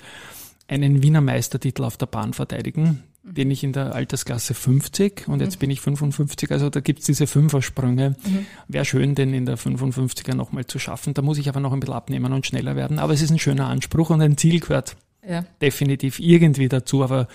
einen 0.67 1.01
Wiener 1.01 1.21
Meistertitel 1.21 1.83
auf 1.83 1.95
der 1.95 2.07
Bahn 2.07 2.33
verteidigen 2.33 3.03
bin 3.33 3.51
ich 3.51 3.63
in 3.63 3.73
der 3.73 3.93
Altersklasse 3.93 4.53
50 4.53 5.27
und 5.27 5.41
jetzt 5.41 5.57
mhm. 5.57 5.59
bin 5.59 5.69
ich 5.71 5.81
55, 5.81 6.51
also 6.51 6.69
da 6.69 6.79
gibt's 6.79 7.05
diese 7.05 7.27
Fünfersprünge. 7.27 8.11
Mhm. 8.23 8.45
Wäre 8.67 8.85
schön, 8.85 9.15
den 9.15 9.33
in 9.33 9.45
der 9.45 9.57
55er 9.57 10.33
nochmal 10.33 10.65
zu 10.65 10.79
schaffen. 10.79 11.13
Da 11.13 11.21
muss 11.21 11.37
ich 11.37 11.49
aber 11.49 11.59
noch 11.59 11.73
ein 11.73 11.79
bisschen 11.79 11.95
abnehmen 11.95 12.31
und 12.33 12.45
schneller 12.45 12.75
werden. 12.75 12.99
Aber 12.99 13.13
es 13.13 13.21
ist 13.21 13.31
ein 13.31 13.39
schöner 13.39 13.67
Anspruch 13.67 14.09
und 14.09 14.21
ein 14.21 14.37
Ziel 14.37 14.59
gehört 14.59 14.95
ja. 15.27 15.43
definitiv 15.61 16.19
irgendwie 16.19 16.69
dazu, 16.69 17.03
aber 17.03 17.27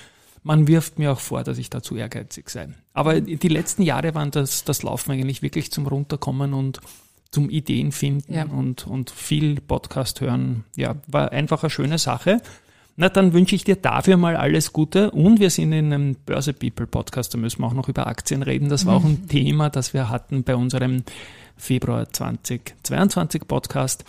man 0.43 0.67
wirft 0.67 0.99
mir 0.99 1.13
auch 1.13 1.21
vor, 1.21 1.45
dass 1.45 1.59
ich 1.59 1.71
da 1.71 1.83
zu 1.83 1.97
ehrgeizig 1.97 2.51
sei. 2.51 2.69
Aber 2.95 3.21
die 3.21 3.49
letzten 3.49 3.83
Jahre 3.83 4.15
waren 4.15 4.31
das, 4.31 4.65
das 4.65 4.83
Laufen 4.83 5.13
eigentlich 5.13 5.43
wirklich 5.43 5.71
zum 5.71 5.87
Runterkommen 5.87 6.53
und 6.53 6.81
zum 7.31 7.49
Ideen 7.49 7.93
finden 7.93 8.35
ja. 8.35 8.45
und, 8.45 8.87
und 8.87 9.11
viel 9.11 9.61
Podcast 9.61 10.21
hören. 10.21 10.65
Ja, 10.77 10.97
war 11.07 11.33
einfach 11.33 11.63
eine 11.63 11.71
schöne 11.71 11.99
Sache. 11.99 12.43
Na, 12.95 13.09
dann 13.09 13.33
wünsche 13.33 13.55
ich 13.55 13.65
dir 13.65 13.77
dafür 13.77 14.19
mal 14.19 14.37
alles 14.37 14.73
Gute 14.73 15.11
und 15.13 15.41
wir 15.41 15.49
sind 15.49 15.73
in 15.73 15.93
einem 15.93 16.15
Börse 16.27 16.53
People 16.53 16.87
Podcast, 16.87 17.33
da 17.33 17.39
müssen 17.39 17.63
wir 17.63 17.67
auch 17.67 17.73
noch 17.73 17.89
über 17.89 18.07
Aktien 18.07 18.43
reden. 18.43 18.69
Das 18.69 18.85
war 18.85 18.97
auch 18.97 19.05
ein 19.05 19.29
Thema, 19.29 19.71
das 19.71 19.95
wir 19.95 20.11
hatten 20.11 20.43
bei 20.43 20.55
unserem 20.55 21.05
Februar 21.57 22.13
2022 22.13 23.49
Podcast 23.49 24.05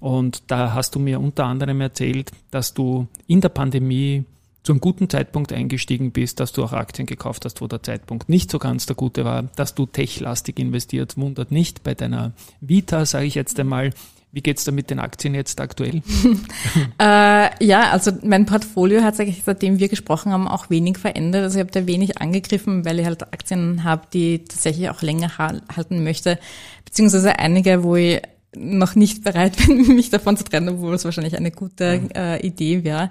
und 0.00 0.42
da 0.48 0.74
hast 0.74 0.96
du 0.96 0.98
mir 0.98 1.20
unter 1.20 1.44
anderem 1.44 1.80
erzählt, 1.80 2.32
dass 2.50 2.74
du 2.74 3.06
in 3.28 3.40
der 3.40 3.50
Pandemie 3.50 4.24
zu 4.64 4.72
einem 4.72 4.80
guten 4.80 5.08
Zeitpunkt 5.10 5.52
eingestiegen 5.52 6.10
bist, 6.10 6.40
dass 6.40 6.52
du 6.52 6.64
auch 6.64 6.72
Aktien 6.72 7.06
gekauft 7.06 7.44
hast, 7.44 7.60
wo 7.60 7.68
der 7.68 7.82
Zeitpunkt 7.82 8.28
nicht 8.28 8.50
so 8.50 8.58
ganz 8.58 8.86
der 8.86 8.96
gute 8.96 9.24
war, 9.24 9.42
dass 9.56 9.74
du 9.74 9.86
techlastig 9.86 10.58
investiert, 10.58 11.16
wundert 11.18 11.52
nicht 11.52 11.84
bei 11.84 11.94
deiner 11.94 12.32
Vita, 12.60 13.04
sage 13.04 13.26
ich 13.26 13.34
jetzt 13.34 13.60
einmal. 13.60 13.92
Wie 14.34 14.42
geht's 14.42 14.64
da 14.64 14.72
mit 14.72 14.90
den 14.90 14.98
Aktien 14.98 15.32
jetzt 15.32 15.60
aktuell? 15.60 16.02
äh, 17.00 17.64
ja, 17.64 17.90
also 17.92 18.10
mein 18.24 18.46
Portfolio 18.46 19.02
hat 19.02 19.14
sich 19.14 19.42
seitdem 19.46 19.78
wir 19.78 19.88
gesprochen 19.88 20.32
haben 20.32 20.48
auch 20.48 20.70
wenig 20.70 20.98
verändert. 20.98 21.44
Also 21.44 21.58
ich 21.58 21.60
habe 21.60 21.70
da 21.70 21.86
wenig 21.86 22.18
angegriffen, 22.20 22.84
weil 22.84 22.98
ich 22.98 23.06
halt 23.06 23.22
Aktien 23.32 23.84
habe, 23.84 24.08
die 24.12 24.40
tatsächlich 24.40 24.90
auch 24.90 25.02
länger 25.02 25.38
halten 25.38 26.02
möchte, 26.02 26.40
beziehungsweise 26.84 27.38
einige, 27.38 27.84
wo 27.84 27.94
ich 27.94 28.22
noch 28.56 28.96
nicht 28.96 29.22
bereit 29.22 29.56
bin, 29.66 29.94
mich 29.94 30.10
davon 30.10 30.36
zu 30.36 30.42
trennen, 30.42 30.70
obwohl 30.70 30.94
es 30.94 31.04
wahrscheinlich 31.04 31.36
eine 31.36 31.52
gute 31.52 32.00
mhm. 32.00 32.08
äh, 32.16 32.38
Idee 32.44 32.82
wäre. 32.82 33.10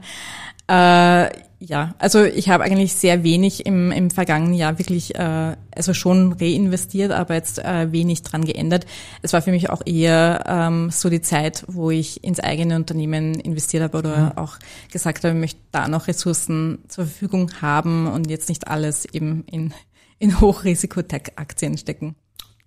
Äh, 0.67 1.29
ja, 1.65 1.95
also 1.97 2.23
ich 2.25 2.49
habe 2.49 2.65
eigentlich 2.65 2.93
sehr 2.93 3.23
wenig 3.23 3.65
im, 3.65 3.91
im 3.91 4.11
vergangenen 4.11 4.53
Jahr 4.53 4.79
wirklich, 4.79 5.15
äh, 5.15 5.55
also 5.73 5.93
schon 5.93 6.33
reinvestiert, 6.33 7.11
aber 7.11 7.35
jetzt 7.35 7.59
äh, 7.59 7.89
wenig 7.91 8.23
dran 8.23 8.43
geändert. 8.43 8.85
Es 9.21 9.31
war 9.31 9.41
für 9.41 9.51
mich 9.51 9.69
auch 9.69 9.81
eher 9.85 10.43
ähm, 10.45 10.89
so 10.91 11.09
die 11.09 11.21
Zeit, 11.21 11.63
wo 11.67 11.89
ich 11.89 12.21
ins 12.21 12.41
eigene 12.41 12.75
Unternehmen 12.75 13.35
investiert 13.39 13.83
habe 13.83 13.97
oder 13.97 14.17
mhm. 14.17 14.37
auch 14.37 14.57
gesagt 14.91 15.23
habe, 15.23 15.33
ich 15.33 15.39
möchte 15.39 15.61
da 15.71 15.87
noch 15.87 16.07
Ressourcen 16.07 16.79
zur 16.89 17.05
Verfügung 17.05 17.49
haben 17.61 18.07
und 18.07 18.29
jetzt 18.29 18.49
nicht 18.49 18.67
alles 18.67 19.05
eben 19.05 19.45
in, 19.49 19.73
in 20.19 20.41
Hochrisiko-Tech-Aktien 20.41 21.77
stecken. 21.77 22.15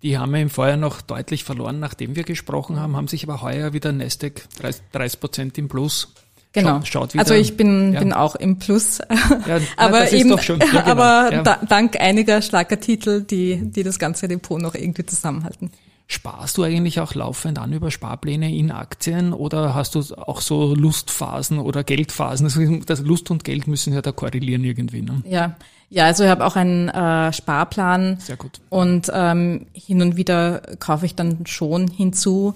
Die 0.03 0.17
haben 0.17 0.33
wir 0.33 0.41
im 0.41 0.51
Vorjahr 0.51 0.79
noch 0.79 1.03
deutlich 1.03 1.45
verloren, 1.45 1.81
nachdem 1.81 2.17
wir 2.17 2.25
gesprochen 2.25 2.81
haben, 2.81 2.97
haben 2.97 3.09
sich 3.09 3.25
aber 3.25 3.43
heuer 3.43 3.75
wieder 3.75 3.93
Nasdaq 3.93 4.47
30 4.93 5.21
Prozent 5.21 5.59
im 5.59 5.69
Plus 5.69 6.15
Genau. 6.57 6.77
Schaut, 6.77 6.89
schaut 6.89 7.15
wieder, 7.15 7.21
also 7.21 7.35
ich 7.35 7.59
bin, 7.59 7.93
ja. 7.93 8.01
bin 8.01 8.15
auch 8.15 8.35
im 8.35 8.59
Plus. 8.59 8.99
Ja, 9.47 9.61
aber 9.77 10.11
eben, 10.11 10.31
ja, 10.31 10.37
genau. 10.37 10.81
aber 10.85 11.43
da, 11.45 11.59
dank 11.69 12.01
einiger 12.01 12.41
starker 12.41 12.81
Titel, 12.81 13.21
die, 13.21 13.61
die 13.63 13.83
das 13.83 13.99
ganze 13.99 14.27
Depot 14.27 14.61
noch 14.61 14.75
irgendwie 14.75 15.05
zusammenhalten. 15.05 15.71
Sparst 16.09 16.57
du 16.57 16.63
eigentlich 16.63 17.01
auch 17.01 17.15
laufend 17.15 17.59
an 17.59 17.75
über 17.75 17.91
Sparpläne 17.91 18.55
in 18.55 18.71
Aktien 18.71 19.35
oder 19.35 19.75
hast 19.75 19.97
du 19.97 20.01
auch 20.17 20.41
so 20.41 20.75
Lustphasen 20.75 21.59
oder 21.59 21.85
Geldphasen? 21.85 22.47
Also 22.47 22.79
das 22.87 23.01
Lust 23.01 23.31
und 23.31 23.45
Geld 23.45 23.67
müssen 23.67 23.93
ja 23.93 24.01
da 24.01 24.13
korrelieren 24.13 24.65
irgendwie. 24.65 25.03
Ne? 25.03 25.23
Ja, 25.29 25.57
ja, 25.91 26.07
also 26.07 26.25
ich 26.25 26.31
habe 26.31 26.47
auch 26.47 26.57
einen 26.57 26.89
äh, 26.89 27.33
Sparplan. 27.35 28.19
Sehr 28.21 28.37
gut. 28.37 28.61
Und 28.71 29.11
ähm, 29.13 29.67
hin 29.75 30.01
und 30.01 30.17
wieder 30.17 30.63
kaufe 30.79 31.05
ich 31.05 31.17
dann 31.17 31.45
schon 31.45 31.89
hinzu. 31.89 32.55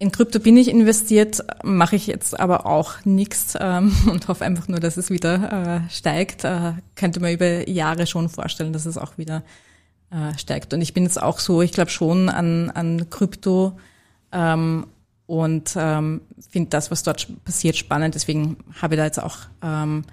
In 0.00 0.12
Krypto 0.12 0.38
bin 0.38 0.56
ich 0.56 0.68
investiert, 0.68 1.42
mache 1.64 1.96
ich 1.96 2.06
jetzt 2.06 2.38
aber 2.38 2.66
auch 2.66 3.04
nichts 3.04 3.54
ähm, 3.58 3.94
und 4.10 4.28
hoffe 4.28 4.44
einfach 4.44 4.68
nur, 4.68 4.78
dass 4.78 4.96
es 4.96 5.10
wieder 5.10 5.84
äh, 5.86 5.90
steigt. 5.90 6.44
Äh, 6.44 6.74
könnte 6.94 7.20
man 7.20 7.32
über 7.32 7.68
Jahre 7.68 8.06
schon 8.06 8.28
vorstellen, 8.28 8.72
dass 8.72 8.86
es 8.86 8.96
auch 8.96 9.18
wieder 9.18 9.42
äh, 10.10 10.38
steigt. 10.38 10.72
Und 10.72 10.82
ich 10.82 10.94
bin 10.94 11.02
jetzt 11.02 11.20
auch 11.20 11.40
so, 11.40 11.62
ich 11.62 11.72
glaube 11.72 11.90
schon 11.90 12.28
an, 12.28 12.70
an 12.70 13.10
Krypto 13.10 13.78
ähm, 14.30 14.86
und 15.26 15.74
ähm, 15.76 16.20
finde 16.48 16.70
das, 16.70 16.90
was 16.92 17.02
dort 17.02 17.26
passiert, 17.44 17.76
spannend. 17.76 18.14
Deswegen 18.14 18.56
habe 18.80 18.94
ich 18.94 18.98
da 18.98 19.04
jetzt 19.04 19.22
auch 19.22 19.38
ähm, 19.62 20.04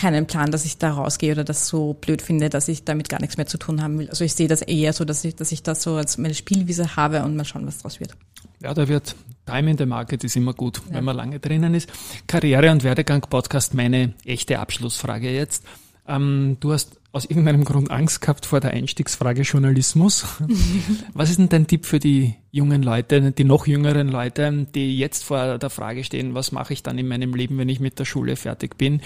keinen 0.00 0.26
Plan, 0.26 0.50
dass 0.50 0.64
ich 0.64 0.78
da 0.78 0.92
rausgehe 0.92 1.32
oder 1.32 1.44
das 1.44 1.68
so 1.68 1.92
blöd 1.92 2.22
finde, 2.22 2.48
dass 2.48 2.68
ich 2.68 2.84
damit 2.84 3.10
gar 3.10 3.20
nichts 3.20 3.36
mehr 3.36 3.46
zu 3.46 3.58
tun 3.58 3.82
haben 3.82 3.98
will. 3.98 4.08
Also 4.08 4.24
ich 4.24 4.34
sehe 4.34 4.48
das 4.48 4.62
eher 4.62 4.94
so, 4.94 5.04
dass 5.04 5.22
ich, 5.24 5.36
dass 5.36 5.52
ich 5.52 5.62
das 5.62 5.82
so 5.82 5.96
als 5.96 6.16
meine 6.16 6.32
Spielwiese 6.32 6.96
habe 6.96 7.22
und 7.22 7.36
mal 7.36 7.44
schauen, 7.44 7.66
was 7.66 7.78
draus 7.78 8.00
wird. 8.00 8.16
Ja, 8.62 8.72
da 8.72 8.88
wird 8.88 9.14
Time 9.44 9.70
in 9.70 9.76
the 9.76 9.84
Market 9.84 10.24
ist 10.24 10.36
immer 10.36 10.54
gut, 10.54 10.80
ja. 10.88 10.94
wenn 10.94 11.04
man 11.04 11.16
lange 11.16 11.38
drinnen 11.38 11.74
ist. 11.74 11.90
Karriere- 12.26 12.70
und 12.70 12.82
Werdegang-Podcast, 12.82 13.74
meine 13.74 14.14
echte 14.24 14.58
Abschlussfrage 14.58 15.30
jetzt. 15.30 15.64
Ähm, 16.08 16.56
du 16.60 16.72
hast 16.72 16.98
aus 17.12 17.26
irgendeinem 17.26 17.64
Grund 17.64 17.90
Angst 17.90 18.22
gehabt 18.22 18.46
vor 18.46 18.60
der 18.60 18.70
Einstiegsfrage 18.70 19.42
Journalismus. 19.42 20.24
Was 21.12 21.28
ist 21.28 21.40
denn 21.40 21.50
dein 21.50 21.66
Tipp 21.66 21.84
für 21.84 21.98
die 21.98 22.36
jungen 22.52 22.82
Leute, 22.82 23.32
die 23.32 23.44
noch 23.44 23.66
jüngeren 23.66 24.08
Leute, 24.08 24.66
die 24.74 24.96
jetzt 24.96 25.24
vor 25.24 25.58
der 25.58 25.70
Frage 25.70 26.04
stehen, 26.04 26.34
was 26.34 26.52
mache 26.52 26.72
ich 26.72 26.82
dann 26.82 26.98
in 26.98 27.06
meinem 27.06 27.34
Leben, 27.34 27.58
wenn 27.58 27.68
ich 27.68 27.80
mit 27.80 27.98
der 27.98 28.04
Schule 28.04 28.36
fertig 28.36 28.78
bin? 28.78 29.02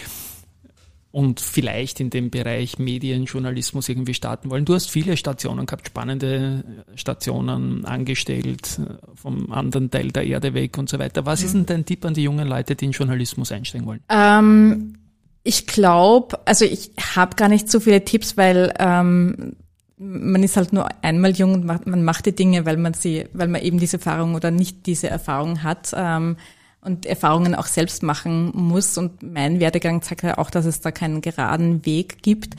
Und 1.15 1.39
vielleicht 1.39 2.01
in 2.01 2.11
dem 2.11 2.31
Bereich 2.31 2.81
Medienjournalismus 2.81 3.89
irgendwie 3.89 4.15
starten 4.15 4.51
wollen. 4.51 4.65
Du 4.65 4.75
hast 4.75 4.91
viele 4.91 5.17
Stationen 5.17 5.65
gehabt, 5.65 5.87
spannende 5.87 6.65
Stationen 6.97 7.85
angestellt, 7.85 8.81
äh, 8.81 8.95
vom 9.15 9.53
anderen 9.53 9.93
Teil 9.93 10.11
der 10.11 10.25
Erde 10.25 10.55
weg 10.55 10.77
und 10.77 10.89
so 10.89 10.99
weiter. 10.99 11.25
Was 11.25 11.41
mhm. 11.41 11.47
ist 11.47 11.55
denn 11.55 11.67
dein 11.67 11.87
Tipp 11.87 12.05
an 12.05 12.15
die 12.15 12.25
jungen 12.25 12.49
Leute, 12.49 12.75
die 12.75 12.87
in 12.87 12.91
Journalismus 12.91 13.53
einsteigen 13.53 13.87
wollen? 13.87 14.01
Ähm, 14.09 14.97
ich 15.45 15.69
glaube, 15.69 16.41
also 16.47 16.65
ich 16.65 16.91
habe 17.15 17.37
gar 17.37 17.49
nicht 17.49 17.71
so 17.71 17.79
viele 17.79 18.05
Tipps, 18.05 18.37
weil 18.37 18.75
ähm, 18.81 19.55
man 19.97 20.43
ist 20.43 20.57
halt 20.57 20.73
nur 20.73 20.89
einmal 21.05 21.31
jung 21.31 21.55
und 21.55 21.87
man 21.87 22.03
macht 22.03 22.27
die 22.27 22.35
Dinge, 22.35 22.67
weil 22.67 22.77
man 22.77 22.95
sie, 22.95 23.27
weil 23.33 23.47
man 23.47 23.63
eben 23.63 23.79
diese 23.79 23.99
Erfahrung 23.99 24.35
oder 24.35 24.51
nicht 24.51 24.87
diese 24.87 25.11
Erfahrung 25.11 25.63
hat. 25.63 25.93
Ähm, 25.97 26.39
und 26.85 27.07
Erfahrungen 27.07 27.55
auch 27.55 27.67
selbst 27.67 28.03
machen 28.03 28.53
muss. 28.55 28.99
Und 28.99 29.23
mein 29.23 29.59
Werdegang 29.59 30.03
zeigt 30.03 30.23
ja 30.23 30.39
auch, 30.39 30.51
dass 30.51 30.67
es 30.67 30.81
da 30.81 30.91
keinen 30.91 31.23
geraden 31.23 31.85
Weg 31.87 32.23
gibt. 32.23 32.55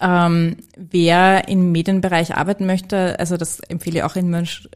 Ähm, 0.00 0.56
wer 0.76 1.48
im 1.48 1.72
Medienbereich 1.72 2.36
arbeiten 2.36 2.66
möchte, 2.66 3.18
also 3.18 3.36
das 3.36 3.60
empfehle 3.60 3.98
ich 3.98 4.02
auch 4.04 4.16
in 4.16 4.30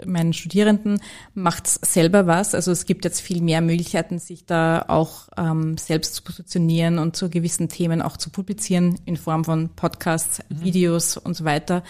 meinen 0.04 0.32
Studierenden, 0.32 1.00
macht 1.34 1.66
selber 1.66 2.26
was. 2.26 2.54
Also 2.54 2.72
es 2.72 2.86
gibt 2.86 3.04
jetzt 3.04 3.20
viel 3.20 3.40
mehr 3.40 3.60
Möglichkeiten, 3.60 4.18
sich 4.18 4.46
da 4.46 4.84
auch 4.88 5.28
ähm, 5.36 5.76
selbst 5.78 6.14
zu 6.14 6.22
positionieren 6.22 6.98
und 6.98 7.16
zu 7.16 7.30
gewissen 7.30 7.68
Themen 7.68 8.02
auch 8.02 8.16
zu 8.16 8.30
publizieren 8.30 8.98
in 9.04 9.16
Form 9.16 9.44
von 9.44 9.70
Podcasts, 9.70 10.40
mhm. 10.48 10.64
Videos 10.64 11.16
und 11.16 11.34
so 11.34 11.44
weiter. 11.44 11.82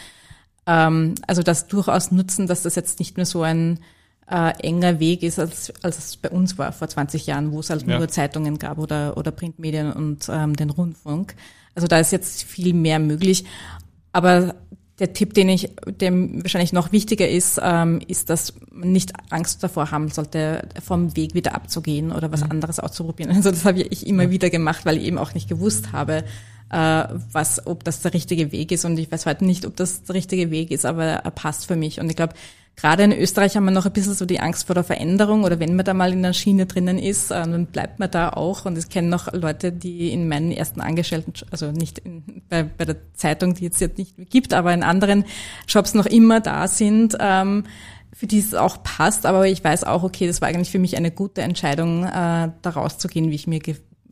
Ähm, 0.66 1.14
also 1.27 1.42
das 1.42 1.68
durchaus 1.68 2.11
nutzen, 2.12 2.47
dass 2.47 2.62
das 2.62 2.75
jetzt 2.75 2.99
nicht 2.99 3.16
mehr 3.16 3.27
so 3.27 3.42
ein 3.42 3.81
äh, 4.30 4.50
enger 4.60 5.00
Weg 5.00 5.22
ist, 5.22 5.38
als, 5.38 5.72
als 5.82 5.98
es 5.98 6.16
bei 6.16 6.30
uns 6.30 6.58
war 6.58 6.72
vor 6.72 6.88
20 6.88 7.26
Jahren, 7.26 7.52
wo 7.52 7.60
es 7.60 7.70
halt 7.70 7.86
ja. 7.86 7.98
nur 7.98 8.08
Zeitungen 8.08 8.58
gab 8.58 8.78
oder, 8.78 9.16
oder 9.16 9.30
Printmedien 9.30 9.92
und 9.92 10.28
ähm, 10.30 10.54
den 10.54 10.70
Rundfunk. 10.70 11.34
Also 11.74 11.88
da 11.88 11.98
ist 11.98 12.12
jetzt 12.12 12.42
viel 12.42 12.74
mehr 12.74 12.98
möglich. 12.98 13.44
Aber 14.12 14.54
der 14.98 15.12
Tipp, 15.12 15.34
den 15.34 15.48
ich, 15.48 15.70
dem 15.86 16.42
wahrscheinlich 16.42 16.72
noch 16.72 16.92
wichtiger 16.92 17.28
ist, 17.28 17.60
ähm, 17.62 18.00
ist, 18.08 18.30
dass 18.30 18.54
man 18.70 18.92
nicht 18.92 19.12
Angst 19.30 19.62
davor 19.62 19.90
haben 19.92 20.08
sollte, 20.08 20.68
vom 20.84 21.16
Weg 21.16 21.34
wieder 21.34 21.54
abzugehen 21.54 22.10
oder 22.10 22.32
was 22.32 22.44
mhm. 22.44 22.50
anderes 22.50 22.80
auszuprobieren. 22.80 23.32
Also 23.36 23.50
das 23.50 23.64
habe 23.64 23.80
ich 23.82 24.06
immer 24.06 24.24
ja. 24.24 24.30
wieder 24.30 24.50
gemacht, 24.50 24.84
weil 24.84 24.96
ich 24.96 25.04
eben 25.04 25.18
auch 25.18 25.34
nicht 25.34 25.48
gewusst 25.48 25.92
habe, 25.92 26.24
äh, 26.70 27.04
was, 27.32 27.66
ob 27.66 27.84
das 27.84 28.00
der 28.00 28.12
richtige 28.12 28.50
Weg 28.50 28.72
ist. 28.72 28.84
Und 28.84 28.98
ich 28.98 29.10
weiß 29.10 29.26
heute 29.26 29.44
nicht, 29.44 29.64
ob 29.66 29.76
das 29.76 30.02
der 30.02 30.16
richtige 30.16 30.50
Weg 30.50 30.70
ist, 30.70 30.84
aber 30.84 31.04
er 31.04 31.30
passt 31.30 31.66
für 31.66 31.76
mich. 31.76 32.00
Und 32.00 32.10
ich 32.10 32.16
glaube, 32.16 32.34
Gerade 32.80 33.02
in 33.02 33.12
Österreich 33.12 33.56
haben 33.56 33.64
wir 33.64 33.72
noch 33.72 33.86
ein 33.86 33.92
bisschen 33.92 34.14
so 34.14 34.24
die 34.24 34.38
Angst 34.38 34.68
vor 34.68 34.74
der 34.74 34.84
Veränderung 34.84 35.42
oder 35.42 35.58
wenn 35.58 35.74
man 35.74 35.84
da 35.84 35.94
mal 35.94 36.12
in 36.12 36.22
der 36.22 36.32
Schiene 36.32 36.66
drinnen 36.66 36.96
ist, 36.96 37.32
äh, 37.32 37.34
dann 37.34 37.66
bleibt 37.66 37.98
man 37.98 38.08
da 38.08 38.28
auch. 38.28 38.66
Und 38.66 38.78
ich 38.78 38.88
kenne 38.88 39.08
noch 39.08 39.32
Leute, 39.32 39.72
die 39.72 40.12
in 40.12 40.28
meinen 40.28 40.52
ersten 40.52 40.80
Angestellten, 40.80 41.32
also 41.50 41.72
nicht 41.72 41.98
in, 41.98 42.42
bei, 42.48 42.62
bei 42.62 42.84
der 42.84 42.96
Zeitung, 43.14 43.54
die 43.54 43.64
jetzt, 43.64 43.80
jetzt 43.80 43.98
nicht 43.98 44.16
mehr 44.16 44.28
gibt, 44.28 44.54
aber 44.54 44.72
in 44.72 44.84
anderen 44.84 45.24
Jobs 45.66 45.94
noch 45.94 46.06
immer 46.06 46.40
da 46.40 46.68
sind. 46.68 47.16
Ähm, 47.18 47.64
für 48.14 48.28
die 48.28 48.38
es 48.38 48.54
auch 48.54 48.82
passt, 48.82 49.26
aber 49.26 49.46
ich 49.48 49.62
weiß 49.62 49.84
auch, 49.84 50.02
okay, 50.04 50.28
das 50.28 50.40
war 50.40 50.48
eigentlich 50.48 50.70
für 50.70 50.78
mich 50.78 50.96
eine 50.96 51.10
gute 51.10 51.42
Entscheidung, 51.42 52.04
äh, 52.04 52.50
da 52.62 52.70
rauszugehen, 52.70 53.30
wie 53.30 53.34
ich 53.36 53.46
mir 53.46 53.60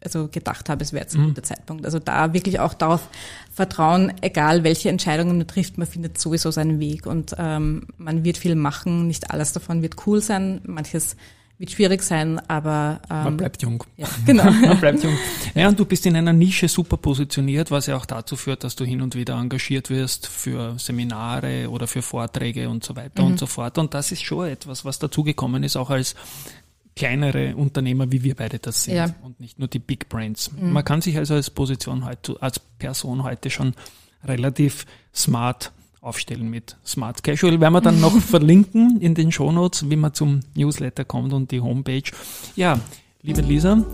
also 0.03 0.29
gedacht 0.29 0.69
habe, 0.69 0.83
es 0.85 0.93
wäre 0.93 1.03
jetzt 1.05 1.15
ein 1.15 1.23
mhm. 1.23 1.29
guter 1.29 1.43
Zeitpunkt. 1.43 1.85
Also 1.85 1.99
da 1.99 2.33
wirklich 2.33 2.61
auch 2.61 2.75
darauf 2.75 3.09
vertrauen, 3.53 4.13
egal 4.21 4.65
welche 4.65 4.89
Entscheidungen 4.89 5.39
man 5.39 5.47
trifft, 5.47 5.79
man 5.79 5.87
findet 5.87 6.19
sowieso 6.19 6.51
seinen 6.51 6.79
Weg 6.79 7.07
und 7.07 7.35
ähm, 7.39 7.87
man 7.97 8.25
wird 8.25 8.37
viel 8.37 8.55
machen. 8.55 9.07
Nicht 9.07 9.31
alles 9.31 9.53
davon 9.53 9.83
wird 9.83 10.07
cool 10.07 10.21
sein, 10.21 10.61
manches 10.65 11.17
wird 11.59 11.71
schwierig 11.71 12.03
sein, 12.03 12.39
aber 12.49 13.01
ähm, 13.11 13.25
man 13.25 13.37
bleibt 13.39 13.63
jung. 13.63 13.83
Ja, 13.97 14.07
genau. 14.27 14.45
man 14.51 14.79
bleibt 14.79 15.03
jung. 15.03 15.17
Ja, 15.55 15.69
und 15.69 15.79
du 15.79 15.87
bist 15.87 16.05
in 16.05 16.15
einer 16.15 16.35
Nische 16.35 16.69
super 16.69 16.99
positioniert, 16.99 17.71
was 17.71 17.87
ja 17.87 17.97
auch 17.97 18.05
dazu 18.05 18.37
führt, 18.37 18.63
dass 18.63 18.77
du 18.77 18.85
hin 18.85 19.01
und 19.01 19.15
wieder 19.15 19.37
engagiert 19.37 19.89
wirst 19.89 20.27
für 20.27 20.79
Seminare 20.79 21.71
oder 21.71 21.87
für 21.87 22.03
Vorträge 22.03 22.69
und 22.69 22.85
so 22.85 22.95
weiter 22.95 23.23
mhm. 23.23 23.33
und 23.33 23.39
so 23.39 23.47
fort. 23.47 23.79
Und 23.79 23.95
das 23.95 24.13
ist 24.13 24.23
schon 24.23 24.49
etwas, 24.49 24.85
was 24.85 24.99
dazugekommen 24.99 25.63
ist, 25.63 25.77
auch 25.77 25.89
als 25.89 26.15
kleinere 26.97 27.55
Unternehmer, 27.55 28.11
wie 28.11 28.25
wir 28.25 28.35
beide 28.35 28.59
das 28.59 28.85
sind 28.85 28.97
ja. 28.97 29.15
und 29.23 29.39
nicht 29.39 29.59
nur 29.59 29.69
die 29.69 29.79
Big 29.79 30.09
Brands. 30.09 30.51
Mhm. 30.51 30.73
Man 30.73 30.85
kann 30.85 31.03
sich 31.03 31.17
also 31.19 31.35
als 31.35 31.51
Position 31.51 32.05
heute, 32.07 32.37
als 32.41 32.59
Person 32.59 33.23
heute 33.23 33.51
schon 33.51 33.75
relativ 34.25 34.87
smart 35.15 35.73
aufstellen 36.01 36.49
mit 36.49 36.77
Smart 36.87 37.23
Casual. 37.23 37.61
Werden 37.61 37.75
wir 37.75 37.81
dann 37.81 38.01
noch 38.01 38.19
verlinken 38.21 39.01
in 39.01 39.15
den 39.15 39.31
Shownotes, 39.31 39.91
wie 39.91 39.97
man 39.97 40.15
zum 40.15 40.41
Newsletter 40.55 41.05
kommt 41.05 41.33
und 41.33 41.51
die 41.51 41.61
Homepage. 41.61 42.11
Ja, 42.55 42.81
liebe 43.23 43.43
Lisa, 43.43 43.85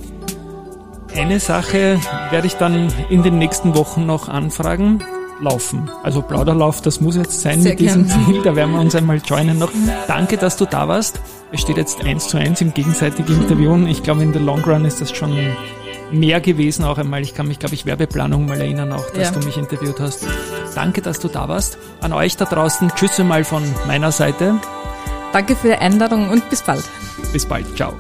Eine 1.15 1.41
Sache 1.41 2.01
werde 2.31 2.47
ich 2.47 2.55
dann 2.55 2.93
in 3.11 3.23
den 3.23 3.38
nächsten 3.38 3.75
Wochen 3.75 4.07
noch 4.07 4.29
anfragen. 4.29 5.03
Laufen. 5.42 5.90
Also 6.02 6.22
Plauderlauf, 6.22 6.81
das 6.81 7.00
muss 7.00 7.16
jetzt 7.16 7.42
sein 7.42 7.61
Sehr 7.61 7.72
mit 7.72 7.81
diesem 7.81 8.07
gern. 8.07 8.24
Ziel. 8.24 8.42
Da 8.42 8.57
werden 8.57 8.72
wir 8.72 8.81
uns 8.81 8.94
einmal 8.94 9.18
joinen 9.18 9.59
noch. 9.59 9.72
Danke, 10.07 10.37
dass 10.37 10.57
du 10.57 10.64
da 10.64 10.88
warst. 10.88 11.20
Es 11.50 11.61
steht 11.61 11.76
jetzt 11.76 12.05
eins 12.05 12.28
zu 12.28 12.38
eins 12.38 12.61
im 12.61 12.72
gegenseitigen 12.72 13.42
Interviewen. 13.42 13.87
Ich 13.87 14.02
glaube, 14.02 14.22
in 14.22 14.33
der 14.33 14.40
Long 14.40 14.62
Run 14.64 14.85
ist 14.85 15.00
das 15.00 15.11
schon 15.11 15.37
mehr 16.12 16.40
gewesen 16.40 16.85
auch 16.85 16.98
einmal. 16.98 17.22
Ich 17.22 17.35
kann 17.35 17.48
mich, 17.48 17.59
glaube 17.59 17.74
ich, 17.74 17.87
Werbeplanung 17.87 18.46
mal 18.46 18.61
erinnern 18.61 18.92
auch, 18.92 19.11
dass 19.11 19.28
ja. 19.28 19.31
du 19.33 19.44
mich 19.44 19.57
interviewt 19.57 19.98
hast. 19.98 20.26
Danke, 20.74 21.02
dass 21.02 21.18
du 21.18 21.28
da 21.28 21.48
warst. 21.48 21.78
An 22.00 22.12
euch 22.12 22.37
da 22.37 22.44
draußen, 22.44 22.92
tschüss 22.94 23.18
mal 23.18 23.44
von 23.44 23.62
meiner 23.87 24.12
Seite. 24.12 24.55
Danke 25.33 25.57
für 25.57 25.68
die 25.68 25.74
Einladung 25.74 26.28
und 26.28 26.48
bis 26.50 26.62
bald. 26.62 26.85
Bis 27.33 27.46
bald. 27.46 27.66
Ciao. 27.76 27.94